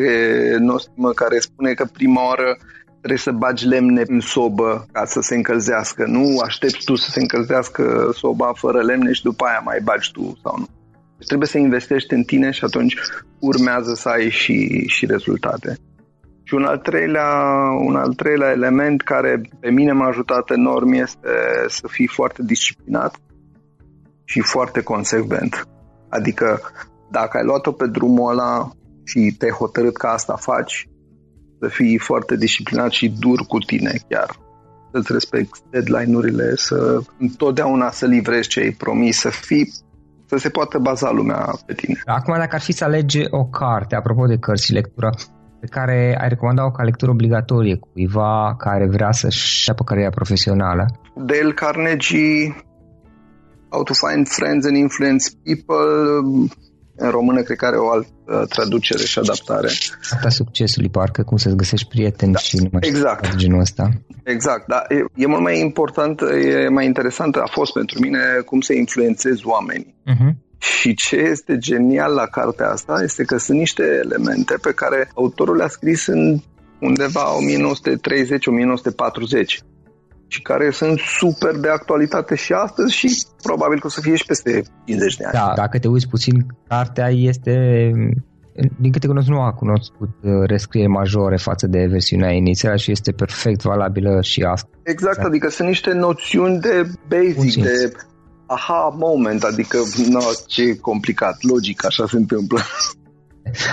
nostimă 0.59 1.11
care 1.11 1.39
spune 1.39 1.73
că 1.73 1.85
prima 1.93 2.25
oară 2.25 2.57
trebuie 2.97 3.17
să 3.17 3.31
bagi 3.31 3.67
lemne 3.67 4.03
în 4.05 4.19
sobă 4.19 4.85
ca 4.91 5.05
să 5.05 5.21
se 5.21 5.35
încălzească. 5.35 6.05
Nu 6.05 6.37
aștepți 6.45 6.85
tu 6.85 6.95
să 6.95 7.09
se 7.09 7.19
încălzească 7.19 8.11
soba 8.13 8.51
fără 8.55 8.81
lemne 8.81 9.11
și 9.11 9.23
după 9.23 9.45
aia 9.45 9.61
mai 9.65 9.79
bagi 9.83 10.11
tu 10.11 10.39
sau 10.43 10.55
nu. 10.57 10.67
Deci 11.17 11.27
trebuie 11.27 11.47
să 11.47 11.57
investești 11.57 12.13
în 12.13 12.23
tine 12.23 12.51
și 12.51 12.63
atunci 12.63 12.95
urmează 13.39 13.93
să 13.93 14.09
ai 14.09 14.29
și, 14.29 14.87
și 14.87 15.05
rezultate. 15.05 15.77
Și 16.51 16.57
un 16.57 16.65
al 16.65 16.77
treilea, 16.77 17.29
un 17.85 17.95
al 17.95 18.13
treilea 18.13 18.51
element 18.51 19.01
care 19.01 19.41
pe 19.59 19.69
mine 19.69 19.91
m-a 19.91 20.07
ajutat 20.07 20.49
enorm 20.49 20.91
este 20.91 21.29
să 21.67 21.87
fii 21.87 22.07
foarte 22.07 22.43
disciplinat 22.43 23.15
și 24.23 24.41
foarte 24.41 24.81
consecvent. 24.81 25.67
Adică 26.09 26.61
dacă 27.11 27.37
ai 27.37 27.43
luat-o 27.43 27.71
pe 27.71 27.87
drumul 27.87 28.31
ăla 28.31 28.71
și 29.03 29.35
te-ai 29.37 29.51
hotărât 29.51 29.97
că 29.97 30.07
asta 30.07 30.35
faci, 30.35 30.89
să 31.59 31.67
fii 31.67 31.97
foarte 31.97 32.35
disciplinat 32.35 32.91
și 32.91 33.09
dur 33.19 33.39
cu 33.47 33.57
tine 33.57 33.93
chiar. 34.09 34.29
Să-ți 34.91 35.11
respecti 35.11 35.59
deadline-urile, 35.69 36.55
să 36.55 36.99
întotdeauna 37.19 37.91
să 37.91 38.05
livrezi 38.05 38.47
ce 38.47 38.59
ai 38.59 38.71
promis, 38.71 39.19
să 39.19 39.29
fii 39.29 39.73
să 40.25 40.37
se 40.37 40.49
poată 40.49 40.77
baza 40.77 41.11
lumea 41.11 41.49
pe 41.65 41.73
tine. 41.73 41.99
Acum, 42.05 42.33
dacă 42.37 42.55
ar 42.55 42.61
fi 42.61 42.71
să 42.71 42.83
alege 42.83 43.23
o 43.29 43.45
carte, 43.45 43.95
apropo 43.95 44.25
de 44.25 44.37
cărți 44.37 44.65
și 44.65 44.73
lectură, 44.73 45.09
pe 45.61 45.67
care 45.67 46.17
ai 46.21 46.29
recomanda-o 46.29 46.71
ca 46.71 46.83
lectură 46.83 47.11
obligatorie 47.11 47.75
cuiva 47.75 48.55
care 48.57 48.87
vrea 48.87 49.11
să-și 49.11 49.69
aibă 49.69 49.83
cariera 49.83 50.09
profesională? 50.09 50.85
Dale 51.15 51.51
Carnegie, 51.55 52.55
How 53.69 53.83
to 53.83 53.93
Find 53.93 54.27
Friends 54.27 54.65
and 54.65 54.75
Influence 54.75 55.25
People, 55.43 55.85
în 56.95 57.09
română 57.09 57.41
cred 57.41 57.57
că 57.57 57.65
are 57.65 57.77
o 57.77 57.89
altă 57.91 58.45
traducere 58.49 59.03
și 59.03 59.19
adaptare. 59.19 59.67
Asta 60.11 60.29
succesului, 60.29 60.89
parcă 60.89 61.23
cum 61.23 61.37
să-ți 61.37 61.55
găsești 61.55 61.87
prieteni 61.87 62.31
da, 62.31 62.39
și 62.39 62.57
nu 62.57 62.69
mai 62.71 62.81
exact. 62.85 63.35
genul 63.35 63.59
ăsta. 63.59 63.89
Exact, 64.23 64.67
da. 64.67 64.81
E, 64.89 65.23
e 65.23 65.25
mult 65.25 65.41
mai 65.41 65.59
important, 65.59 66.21
e 66.21 66.67
mai 66.69 66.85
interesant 66.85 67.35
a 67.35 67.49
fost 67.51 67.73
pentru 67.73 67.99
mine 67.99 68.19
cum 68.45 68.59
să 68.61 68.73
influențezi 68.73 69.47
oamenii. 69.47 69.95
Uh-huh. 70.13 70.33
Și 70.61 70.93
ce 70.93 71.15
este 71.15 71.57
genial 71.57 72.13
la 72.13 72.25
cartea 72.25 72.69
asta 72.69 72.99
este 73.03 73.23
că 73.23 73.37
sunt 73.37 73.57
niște 73.57 73.83
elemente 74.03 74.55
pe 74.61 74.71
care 74.71 75.09
autorul 75.13 75.55
le-a 75.55 75.67
scris 75.67 76.05
în 76.05 76.39
undeva 76.79 77.25
1930-1940 79.59 79.63
și 80.27 80.41
care 80.41 80.69
sunt 80.69 80.99
super 80.99 81.55
de 81.55 81.69
actualitate 81.69 82.35
și 82.35 82.53
astăzi 82.53 82.93
și 82.93 83.07
probabil 83.41 83.79
că 83.79 83.87
o 83.87 83.89
să 83.89 84.01
fie 84.01 84.15
și 84.15 84.25
peste 84.25 84.63
50 84.85 85.15
de 85.17 85.23
ani. 85.23 85.33
Da, 85.33 85.53
dacă 85.55 85.79
te 85.79 85.87
uiți 85.87 86.07
puțin, 86.07 86.45
cartea 86.67 87.09
este 87.09 87.51
din 88.79 88.91
câte 88.91 89.07
cunosc, 89.07 89.27
nu 89.27 89.41
a 89.41 89.53
cunoscut 89.53 90.09
uh, 90.21 90.31
rescrieri 90.45 90.89
majore 90.89 91.37
față 91.37 91.67
de 91.67 91.85
versiunea 91.85 92.31
inițială 92.31 92.75
și 92.75 92.91
este 92.91 93.11
perfect 93.11 93.61
valabilă 93.61 94.21
și 94.21 94.41
asta. 94.41 94.69
Exact, 94.83 95.11
exact. 95.15 95.27
adică 95.27 95.49
sunt 95.49 95.67
niște 95.67 95.93
noțiuni 95.93 96.59
de 96.59 96.91
basic, 97.07 97.63
de 97.63 97.91
aha 98.53 98.95
moment, 98.97 99.43
adică 99.43 99.77
no, 100.09 100.19
ce 100.47 100.75
complicat, 100.75 101.37
logic, 101.41 101.85
așa 101.85 102.05
se 102.07 102.17
întâmplă. 102.17 102.59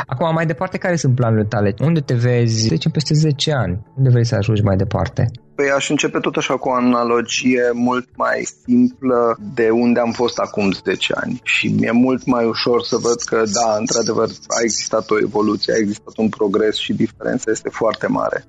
Acum, 0.06 0.34
mai 0.34 0.46
departe, 0.46 0.78
care 0.78 0.96
sunt 0.96 1.14
planurile 1.14 1.46
tale? 1.48 1.74
Unde 1.78 2.00
te 2.00 2.14
vezi, 2.14 2.68
zicem, 2.68 2.90
peste 2.90 3.14
10 3.14 3.52
ani? 3.52 3.86
Unde 3.96 4.10
vrei 4.10 4.26
să 4.26 4.34
ajungi 4.34 4.62
mai 4.62 4.76
departe? 4.76 5.30
Păi 5.54 5.70
aș 5.70 5.90
începe 5.90 6.18
tot 6.18 6.36
așa 6.36 6.56
cu 6.56 6.68
o 6.68 6.72
analogie 6.72 7.70
mult 7.72 8.08
mai 8.16 8.48
simplă 8.64 9.38
de 9.54 9.70
unde 9.70 10.00
am 10.00 10.12
fost 10.12 10.38
acum 10.38 10.72
10 10.72 11.14
ani 11.16 11.40
și 11.42 11.68
mi-e 11.68 11.90
mult 11.90 12.26
mai 12.26 12.44
ușor 12.44 12.82
să 12.82 12.96
văd 12.96 13.20
că 13.20 13.36
da, 13.36 13.76
într-adevăr 13.78 14.28
a 14.28 14.60
existat 14.62 15.10
o 15.10 15.18
evoluție, 15.18 15.72
a 15.72 15.78
existat 15.78 16.16
un 16.16 16.28
progres 16.28 16.76
și 16.76 16.92
diferența 16.92 17.50
este 17.50 17.68
foarte 17.68 18.06
mare. 18.06 18.44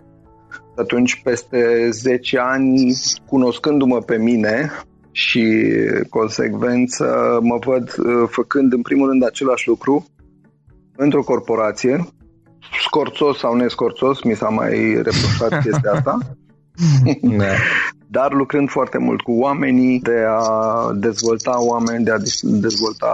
Atunci, 0.76 1.22
peste 1.24 1.90
10 1.92 2.38
ani, 2.38 2.94
cunoscându-mă 3.26 4.02
pe 4.02 4.18
mine 4.18 4.72
și 5.12 5.66
consecvență, 6.10 7.40
mă 7.42 7.58
văd 7.66 7.96
uh, 7.98 8.28
făcând 8.30 8.74
în 8.74 8.82
primul 8.82 9.08
rând 9.08 9.26
același 9.26 9.68
lucru 9.68 10.06
într-o 10.96 11.24
corporație, 11.24 12.08
scorțos 12.86 13.38
sau 13.38 13.56
nescorțos, 13.56 14.24
mi 14.24 14.36
s-a 14.36 14.50
mai 14.50 14.94
reproșat 14.94 15.60
chestia 15.64 15.92
asta, 15.92 16.18
da. 16.22 17.46
dar 18.12 18.34
lucrând 18.34 18.70
foarte 18.70 18.98
mult 18.98 19.22
cu 19.22 19.32
oamenii, 19.32 20.00
de 20.00 20.24
a 20.28 20.44
dezvolta 20.96 21.64
oameni, 21.66 22.04
de 22.04 22.12
a 22.12 22.18
dezvolta 22.42 23.14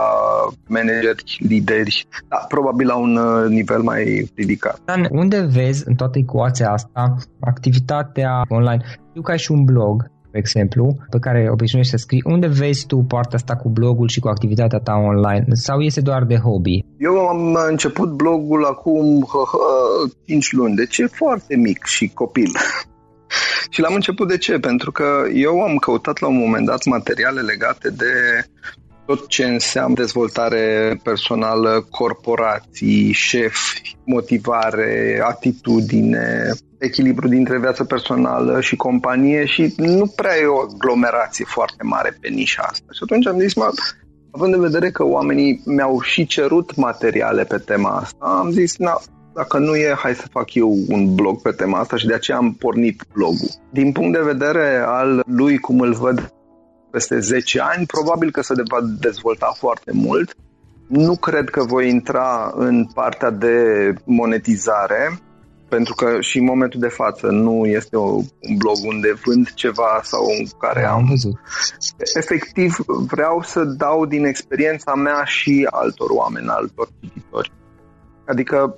manageri, 0.68 1.38
lideri, 1.40 2.08
da, 2.28 2.46
probabil 2.48 2.88
la 2.88 2.96
un 2.96 3.16
uh, 3.16 3.50
nivel 3.50 3.82
mai 3.82 4.32
ridicat. 4.36 4.80
Dan, 4.86 5.08
unde 5.12 5.48
vezi 5.52 5.84
în 5.88 5.96
toată 5.96 6.18
ecuația 6.18 6.72
asta 6.72 7.16
activitatea 7.40 8.46
online? 8.50 8.84
Știu 9.10 9.22
că 9.22 9.32
ai 9.32 9.38
și 9.38 9.52
un 9.52 9.64
blog 9.64 10.14
de 10.36 10.42
exemplu, 10.42 10.98
pe 11.10 11.20
care 11.20 11.50
obișnuiești 11.52 11.94
să 11.96 11.98
scrii, 11.98 12.24
unde 12.26 12.48
vezi 12.48 12.86
tu 12.86 12.98
partea 12.98 13.38
asta 13.42 13.56
cu 13.56 13.70
blogul 13.70 14.08
și 14.08 14.20
cu 14.20 14.28
activitatea 14.28 14.80
ta 14.80 14.94
online? 15.12 15.46
Sau 15.52 15.80
este 15.80 16.02
doar 16.02 16.24
de 16.24 16.36
hobby? 16.36 16.86
Eu 16.98 17.16
am 17.28 17.58
început 17.70 18.10
blogul 18.10 18.66
acum 18.66 19.28
hă, 19.32 19.44
hă, 19.52 19.60
5 20.26 20.52
luni, 20.52 20.76
deci 20.76 20.98
e 20.98 21.08
foarte 21.08 21.56
mic 21.56 21.86
și 21.86 22.12
copil. 22.14 22.52
și 23.74 23.82
l-am 23.82 23.94
început 23.94 24.28
de 24.28 24.38
ce? 24.38 24.60
Pentru 24.60 24.92
că 24.92 25.08
eu 25.34 25.62
am 25.62 25.76
căutat 25.76 26.20
la 26.20 26.28
un 26.28 26.38
moment 26.38 26.66
dat 26.66 26.86
materiale 26.86 27.42
legate 27.42 27.90
de 27.90 28.14
tot 29.06 29.28
ce 29.28 29.46
înseamnă 29.46 29.96
dezvoltare 29.96 31.00
personală, 31.04 31.88
corporații, 31.90 33.12
șefi, 33.12 33.98
motivare, 34.06 35.22
atitudine, 35.28 36.50
echilibru 36.78 37.28
dintre 37.28 37.60
viața 37.60 37.84
personală 37.84 38.62
și 38.62 38.76
companie 38.76 39.46
și 39.46 39.74
nu 39.78 40.14
prea 40.16 40.38
e 40.38 40.46
o 40.46 40.60
aglomerație 40.60 41.46
foarte 41.48 41.84
mare 41.84 42.18
pe 42.22 42.28
nișa 42.28 42.62
asta. 42.62 42.86
Și 42.92 43.00
atunci 43.04 43.28
am 43.28 43.40
zis, 43.40 43.54
mă, 43.54 43.70
având 44.32 44.54
în 44.54 44.62
vedere 44.62 44.92
că 44.92 45.04
oamenii 45.04 45.62
mi-au 45.66 46.02
și 46.02 46.26
cerut 46.26 46.76
materiale 46.76 47.44
pe 47.44 47.58
tema 47.58 47.90
asta, 47.90 48.26
am 48.26 48.52
zis, 48.52 48.78
na, 48.78 49.02
dacă 49.34 49.58
nu 49.58 49.76
e, 49.76 49.96
hai 49.98 50.16
să 50.16 50.28
fac 50.32 50.54
eu 50.54 50.78
un 50.88 51.16
blog 51.16 51.42
pe 51.42 51.52
tema 51.52 51.80
asta 51.80 51.98
și 51.98 52.08
de 52.08 52.14
aceea 52.14 52.38
am 52.38 52.54
pornit 52.54 53.04
blogul. 53.14 53.50
Din 53.72 53.92
punct 53.92 54.14
de 54.14 54.32
vedere 54.32 54.84
al 54.86 55.24
lui, 55.28 55.58
cum 55.58 55.80
îl 55.80 55.94
văd 55.94 56.34
peste 56.96 57.20
10 57.20 57.60
ani, 57.60 57.86
probabil 57.86 58.32
că 58.32 58.42
se 58.42 58.54
va 58.70 58.80
dezvolta 59.00 59.52
foarte 59.58 59.92
mult. 59.94 60.36
Nu 60.88 61.16
cred 61.16 61.50
că 61.50 61.64
voi 61.64 61.90
intra 61.90 62.54
în 62.56 62.86
partea 62.86 63.30
de 63.30 63.56
monetizare, 64.06 65.20
pentru 65.70 65.94
că 65.96 66.18
și 66.20 66.38
în 66.38 66.46
momentul 66.46 66.80
de 66.80 66.88
față 66.88 67.28
nu 67.28 67.66
este 67.66 67.98
o, 67.98 68.08
un 68.50 68.56
blog 68.58 68.78
unde 68.86 69.14
vând 69.26 69.54
ceva 69.54 70.00
sau 70.04 70.24
în 70.40 70.46
care 70.60 70.82
da, 70.82 70.92
am... 70.92 70.98
am 70.98 71.06
văzut. 71.10 71.40
Efectiv, 72.14 72.76
vreau 72.88 73.42
să 73.42 73.64
dau 73.64 74.06
din 74.06 74.26
experiența 74.26 74.94
mea 74.94 75.24
și 75.24 75.68
altor 75.72 76.10
oameni, 76.10 76.48
altor 76.48 76.88
cititori. 77.00 77.52
Adică 78.26 78.76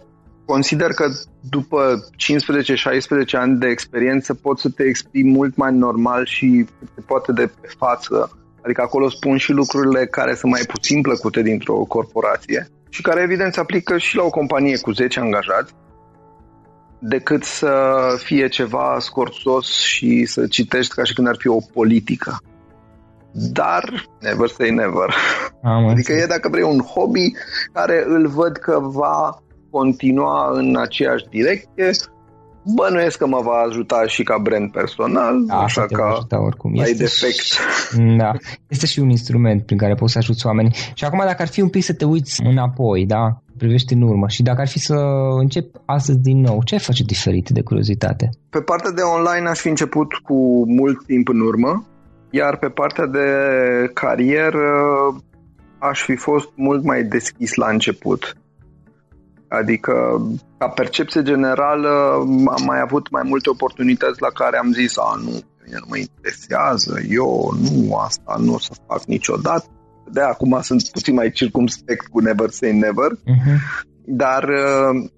consider 0.47 0.91
că 0.93 1.05
după 1.49 2.09
15-16 3.27 3.31
ani 3.31 3.59
de 3.59 3.67
experiență 3.67 4.33
poți 4.33 4.61
să 4.61 4.69
te 4.69 4.83
exprimi 4.83 5.31
mult 5.31 5.55
mai 5.55 5.73
normal 5.73 6.25
și 6.25 6.65
te 6.95 7.01
poate 7.01 7.31
de 7.31 7.45
pe 7.61 7.67
față. 7.77 8.37
Adică 8.63 8.81
acolo 8.81 9.09
spun 9.09 9.37
și 9.37 9.51
lucrurile 9.51 10.05
care 10.05 10.35
sunt 10.35 10.51
mai 10.51 10.61
puțin 10.67 11.01
plăcute 11.01 11.41
dintr-o 11.41 11.75
corporație 11.75 12.67
și 12.89 13.01
care 13.01 13.21
evident 13.21 13.53
se 13.53 13.59
aplică 13.59 13.97
și 13.97 14.15
la 14.15 14.23
o 14.23 14.29
companie 14.29 14.77
cu 14.77 14.91
10 14.91 15.19
angajați 15.19 15.73
decât 16.99 17.43
să 17.43 17.93
fie 18.23 18.47
ceva 18.47 18.97
scorțos 18.99 19.67
și 19.67 20.25
să 20.25 20.47
citești 20.47 20.93
ca 20.95 21.03
și 21.03 21.13
când 21.13 21.27
ar 21.27 21.35
fi 21.39 21.47
o 21.47 21.57
politică. 21.73 22.37
Dar, 23.31 24.09
never 24.19 24.47
say 24.47 24.69
never. 24.69 25.15
Am 25.63 25.87
adică 25.87 26.11
e, 26.11 26.25
dacă 26.25 26.49
vrei, 26.49 26.63
un 26.63 26.79
hobby 26.79 27.31
care 27.73 28.03
îl 28.07 28.27
văd 28.27 28.57
că 28.57 28.79
va 28.79 29.41
continua 29.69 30.49
în 30.53 30.75
aceeași 30.77 31.25
direcție. 31.29 31.89
Bănuiesc 32.75 33.17
că 33.17 33.27
mă 33.27 33.41
va 33.43 33.57
ajuta 33.67 34.03
și 34.07 34.23
ca 34.23 34.37
brand 34.37 34.71
personal, 34.71 35.45
da, 35.45 35.55
așa 35.55 35.85
că 35.85 36.01
ajuta 36.01 36.41
oricum. 36.41 36.71
ai 36.79 36.89
este 36.89 37.03
defect. 37.03 37.43
Și, 37.43 37.57
da, 38.17 38.31
este 38.67 38.85
și 38.85 38.99
un 38.99 39.09
instrument 39.09 39.65
prin 39.65 39.77
care 39.77 39.93
poți 39.93 40.11
să 40.11 40.17
ajuți 40.17 40.45
oamenii. 40.45 40.73
Și 40.93 41.05
acum 41.05 41.21
dacă 41.25 41.41
ar 41.41 41.47
fi 41.47 41.61
un 41.61 41.69
pic 41.69 41.83
să 41.83 41.93
te 41.93 42.05
uiți 42.05 42.41
înapoi, 42.43 43.05
da, 43.05 43.41
privești 43.57 43.93
în 43.93 44.01
urmă 44.01 44.27
și 44.27 44.43
dacă 44.43 44.61
ar 44.61 44.67
fi 44.67 44.79
să 44.79 44.95
încep 45.39 45.75
astăzi 45.85 46.17
din 46.17 46.39
nou, 46.39 46.61
ce 46.63 46.73
ai 46.73 46.79
face 46.79 47.03
diferit 47.03 47.49
de 47.49 47.61
curiozitate? 47.61 48.29
Pe 48.49 48.61
partea 48.61 48.91
de 48.91 49.01
online 49.01 49.49
aș 49.49 49.59
fi 49.59 49.67
început 49.67 50.13
cu 50.13 50.65
mult 50.65 51.05
timp 51.05 51.27
în 51.27 51.39
urmă, 51.39 51.85
iar 52.29 52.57
pe 52.57 52.67
partea 52.67 53.05
de 53.05 53.27
carieră 53.93 54.69
aș 55.79 56.01
fi 56.03 56.15
fost 56.15 56.49
mult 56.55 56.83
mai 56.83 57.03
deschis 57.03 57.53
la 57.53 57.69
început. 57.69 58.37
Adică, 59.47 59.93
ca 60.57 60.67
percepție 60.67 61.21
generală, 61.21 61.89
am 62.47 62.63
mai 62.65 62.79
avut 62.79 63.09
mai 63.11 63.21
multe 63.25 63.49
oportunități 63.49 64.21
la 64.21 64.27
care 64.27 64.57
am 64.57 64.71
zis, 64.71 64.97
a, 64.97 65.13
nu, 65.23 65.31
nu 65.71 65.85
mă 65.89 65.97
interesează, 65.97 66.99
eu 67.09 67.53
nu, 67.61 67.95
asta 67.95 68.35
nu 68.39 68.53
o 68.53 68.59
să 68.59 68.73
fac 68.87 69.03
niciodată. 69.03 69.65
De 70.11 70.21
acum 70.21 70.59
sunt 70.61 70.89
puțin 70.89 71.13
mai 71.13 71.31
circumspect 71.31 72.07
cu 72.07 72.19
Never 72.19 72.49
Say 72.49 72.71
Never, 72.71 73.11
uh-huh. 73.11 73.57
dar 74.05 74.43
uh, 74.43 75.09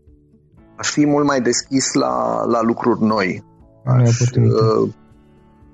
aș 0.76 0.90
fi 0.90 1.06
mult 1.06 1.26
mai 1.26 1.42
deschis 1.42 1.94
la, 1.94 2.46
la 2.46 2.62
lucruri 2.62 3.04
noi. 3.04 3.44
Aș 3.86 4.20
uh, 4.20 4.90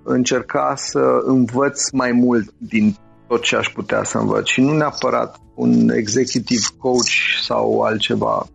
încerca 0.03 0.73
să 0.75 1.21
învăț 1.25 1.89
mai 1.89 2.11
mult 2.11 2.53
din 2.57 2.95
tot 3.27 3.41
ce 3.41 3.55
aș 3.55 3.67
putea 3.73 4.03
să 4.03 4.17
învăț 4.17 4.47
și 4.47 4.61
nu 4.61 4.73
neapărat 4.73 5.37
un 5.55 5.89
executive 5.89 6.65
coach 6.77 7.11
sau 7.41 7.81
altceva. 7.81 8.47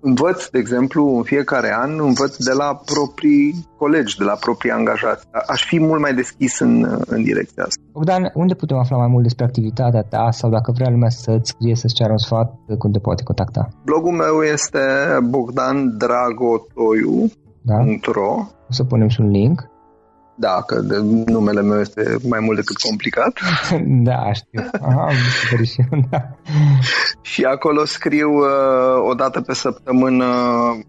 învăț, 0.00 0.46
de 0.46 0.58
exemplu, 0.58 1.16
în 1.16 1.22
fiecare 1.22 1.74
an, 1.74 2.00
învăț 2.00 2.36
de 2.36 2.52
la 2.52 2.80
proprii 2.84 3.66
colegi, 3.76 4.16
de 4.16 4.24
la 4.24 4.34
proprii 4.34 4.70
angajați. 4.70 5.26
Aș 5.46 5.66
fi 5.66 5.80
mult 5.80 6.00
mai 6.00 6.14
deschis 6.14 6.58
în, 6.58 7.00
în 7.06 7.22
direcția 7.22 7.62
asta. 7.62 7.82
Bogdan, 7.92 8.30
unde 8.34 8.54
putem 8.54 8.76
afla 8.76 8.96
mai 8.96 9.06
mult 9.06 9.22
despre 9.22 9.44
activitatea 9.44 10.02
ta 10.02 10.28
sau 10.30 10.50
dacă 10.50 10.72
vrea 10.72 10.90
lumea 10.90 11.08
să-ți 11.08 11.50
scrie, 11.50 11.74
să-ți 11.74 11.94
ceară 11.94 12.10
un 12.10 12.18
sfat, 12.18 12.54
cum 12.78 12.90
te 12.90 12.98
poate 12.98 13.22
contacta? 13.22 13.68
Blogul 13.84 14.12
meu 14.12 14.42
este 14.42 14.80
bogdandragotoiu.ro 15.28 17.26
da? 17.66 17.84
O 18.68 18.72
să 18.72 18.84
punem 18.84 19.08
și 19.08 19.20
un 19.20 19.30
link. 19.30 19.70
Da, 20.38 20.62
că 20.66 20.80
de 20.80 20.96
numele 21.26 21.62
meu 21.62 21.80
este 21.80 22.16
mai 22.28 22.40
mult 22.40 22.56
decât 22.56 22.76
complicat. 22.76 23.38
da, 24.10 24.32
știu. 24.32 24.70
Aha, 24.80 25.10
și 25.64 25.80
eu, 25.92 26.06
da. 26.10 26.36
Și 27.22 27.44
acolo 27.44 27.84
scriu 27.84 28.30
uh, 28.30 29.08
o 29.08 29.14
dată 29.14 29.40
pe 29.40 29.54
săptămână 29.54 30.24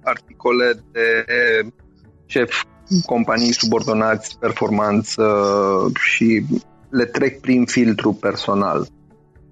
articole 0.04 0.80
de 0.92 1.26
șef 2.26 2.64
companii 3.06 3.54
subordonați, 3.54 4.38
performanță 4.40 5.26
și 6.00 6.46
le 6.90 7.06
trec 7.06 7.40
prin 7.40 7.66
filtru 7.66 8.14
personal 8.14 8.88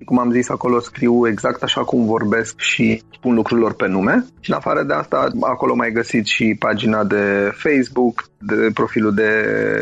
cum 0.06 0.20
am 0.20 0.32
zis, 0.32 0.50
acolo 0.50 0.80
scriu 0.80 1.28
exact 1.28 1.64
așa 1.64 1.84
cum 1.84 2.06
vorbesc 2.06 2.60
și 2.60 3.02
spun 3.14 3.36
lucrurilor 3.36 3.74
pe 3.74 3.88
nume. 3.88 4.26
Și 4.40 4.50
în 4.50 4.56
afară 4.56 4.84
de 4.84 4.94
asta, 4.94 5.28
acolo 5.40 5.76
mai 5.76 5.92
găsiți 5.92 6.32
și 6.32 6.56
pagina 6.60 7.04
de 7.04 7.52
Facebook, 7.54 8.30
de 8.40 8.70
profilul 8.74 9.14
de 9.14 9.32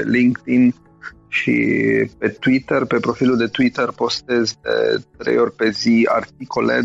LinkedIn 0.06 0.74
și 1.28 1.52
pe 2.18 2.28
Twitter. 2.28 2.86
Pe 2.86 2.98
profilul 3.00 3.38
de 3.38 3.46
Twitter 3.46 3.90
postez 3.96 4.56
de 4.62 5.04
trei 5.18 5.38
ori 5.38 5.56
pe 5.56 5.70
zi 5.70 6.08
articole, 6.12 6.82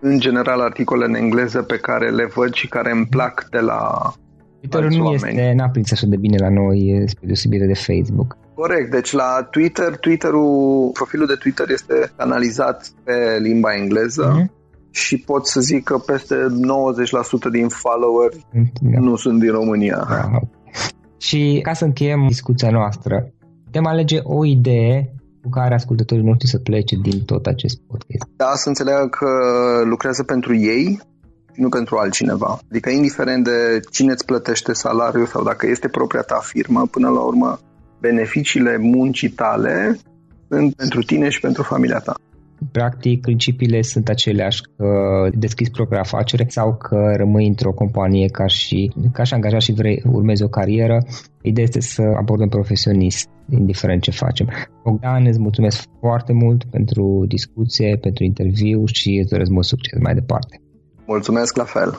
în 0.00 0.18
general 0.18 0.60
articole 0.60 1.04
în 1.04 1.14
engleză 1.14 1.62
pe 1.62 1.76
care 1.76 2.10
le 2.10 2.30
văd 2.34 2.52
și 2.52 2.68
care 2.68 2.90
îmi 2.90 3.06
plac 3.06 3.46
de 3.50 3.58
la 3.58 4.12
Twitter 4.60 4.90
nu 4.90 5.04
oameni. 5.04 5.38
este, 5.38 5.52
n-a 5.56 5.68
prins 5.68 5.92
așa 5.92 6.06
de 6.06 6.16
bine 6.16 6.36
la 6.38 6.50
noi, 6.50 7.02
spre 7.06 7.26
deosebire 7.26 7.66
de 7.66 7.74
Facebook. 7.74 8.36
Corect, 8.60 8.90
deci 8.90 9.12
la 9.12 9.48
Twitter, 9.50 9.96
Twitterul, 9.96 10.90
profilul 10.92 11.26
de 11.26 11.34
Twitter 11.34 11.70
este 11.70 12.12
analizat 12.16 12.90
pe 13.04 13.38
limba 13.40 13.74
engleză 13.74 14.34
mm-hmm. 14.34 14.90
și 14.90 15.18
pot 15.18 15.46
să 15.46 15.60
zic 15.60 15.84
că 15.84 15.98
peste 15.98 16.34
90% 17.48 17.50
din 17.50 17.68
follower 17.68 18.30
da. 18.80 18.98
nu 18.98 19.16
sunt 19.16 19.40
din 19.40 19.50
România. 19.50 20.06
Da. 20.08 20.38
Și 21.18 21.60
ca 21.62 21.72
să 21.72 21.84
încheiem 21.84 22.24
discuția 22.26 22.70
noastră, 22.70 23.32
putem 23.64 23.86
alege 23.86 24.18
o 24.22 24.44
idee 24.44 25.14
cu 25.42 25.48
care 25.48 25.74
ascultătorii 25.74 26.24
noștri 26.24 26.48
să 26.48 26.58
plece 26.58 26.96
din 27.02 27.24
tot 27.24 27.46
acest 27.46 27.80
podcast. 27.80 28.30
Da, 28.36 28.52
să 28.54 28.68
înțeleagă 28.68 29.08
că 29.08 29.28
lucrează 29.84 30.22
pentru 30.22 30.56
ei 30.56 31.00
nu 31.54 31.68
pentru 31.68 31.96
altcineva. 31.96 32.58
Adică 32.70 32.90
indiferent 32.90 33.44
de 33.44 33.80
cine 33.90 34.12
îți 34.12 34.24
plătește 34.24 34.72
salariul 34.72 35.26
sau 35.26 35.42
dacă 35.42 35.66
este 35.66 35.88
propria 35.88 36.20
ta 36.20 36.38
firmă, 36.42 36.86
până 36.86 37.08
la 37.08 37.20
urmă 37.20 37.58
beneficiile 38.00 38.76
muncii 38.76 39.28
tale 39.28 39.98
sunt 40.48 40.74
pentru 40.74 41.02
tine 41.02 41.28
și 41.28 41.40
pentru 41.40 41.62
familia 41.62 41.98
ta. 41.98 42.14
Practic, 42.72 43.20
principiile 43.20 43.82
sunt 43.82 44.08
aceleași 44.08 44.62
că 44.76 44.88
deschizi 45.32 45.70
propria 45.70 46.00
afacere 46.00 46.46
sau 46.48 46.76
că 46.76 47.12
rămâi 47.16 47.46
într-o 47.46 47.72
companie 47.72 48.26
ca 48.26 48.46
și, 48.46 48.92
ca 49.12 49.22
și 49.22 49.34
angajat 49.34 49.60
și 49.60 49.72
vrei 49.72 50.02
urmezi 50.12 50.42
o 50.42 50.48
carieră. 50.48 50.98
Ideea 51.42 51.66
este 51.66 51.80
să 51.80 52.02
abordăm 52.16 52.48
profesionist, 52.48 53.28
indiferent 53.50 54.02
ce 54.02 54.10
facem. 54.10 54.48
Bogdan, 54.84 55.26
îți 55.26 55.38
mulțumesc 55.38 55.84
foarte 56.00 56.32
mult 56.32 56.64
pentru 56.64 57.24
discuție, 57.28 57.98
pentru 58.00 58.24
interviu 58.24 58.84
și 58.86 59.18
îți 59.20 59.30
doresc 59.30 59.50
mult 59.50 59.64
succes 59.64 59.98
mai 60.00 60.14
departe. 60.14 60.60
Mulțumesc 61.06 61.56
la 61.56 61.64
fel! 61.64 61.98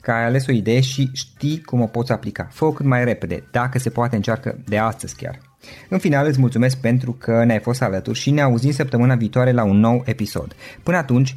că 0.00 0.10
ai 0.10 0.24
ales 0.24 0.46
o 0.46 0.52
idee 0.52 0.80
și 0.80 1.10
știi 1.12 1.60
cum 1.60 1.80
o 1.80 1.86
poți 1.86 2.12
aplica. 2.12 2.48
Fă-o 2.50 2.72
cât 2.72 2.86
mai 2.86 3.04
repede, 3.04 3.44
dacă 3.50 3.78
se 3.78 3.90
poate 3.90 4.16
încearcă 4.16 4.58
de 4.64 4.78
astăzi 4.78 5.16
chiar. 5.16 5.38
În 5.88 5.98
final 5.98 6.26
îți 6.26 6.40
mulțumesc 6.40 6.76
pentru 6.76 7.12
că 7.12 7.44
ne-ai 7.44 7.58
fost 7.58 7.82
alături 7.82 8.18
și 8.18 8.30
ne 8.30 8.40
auzim 8.40 8.70
săptămâna 8.70 9.14
viitoare 9.14 9.52
la 9.52 9.64
un 9.64 9.78
nou 9.78 10.02
episod. 10.06 10.54
Până 10.82 10.96
atunci, 10.96 11.36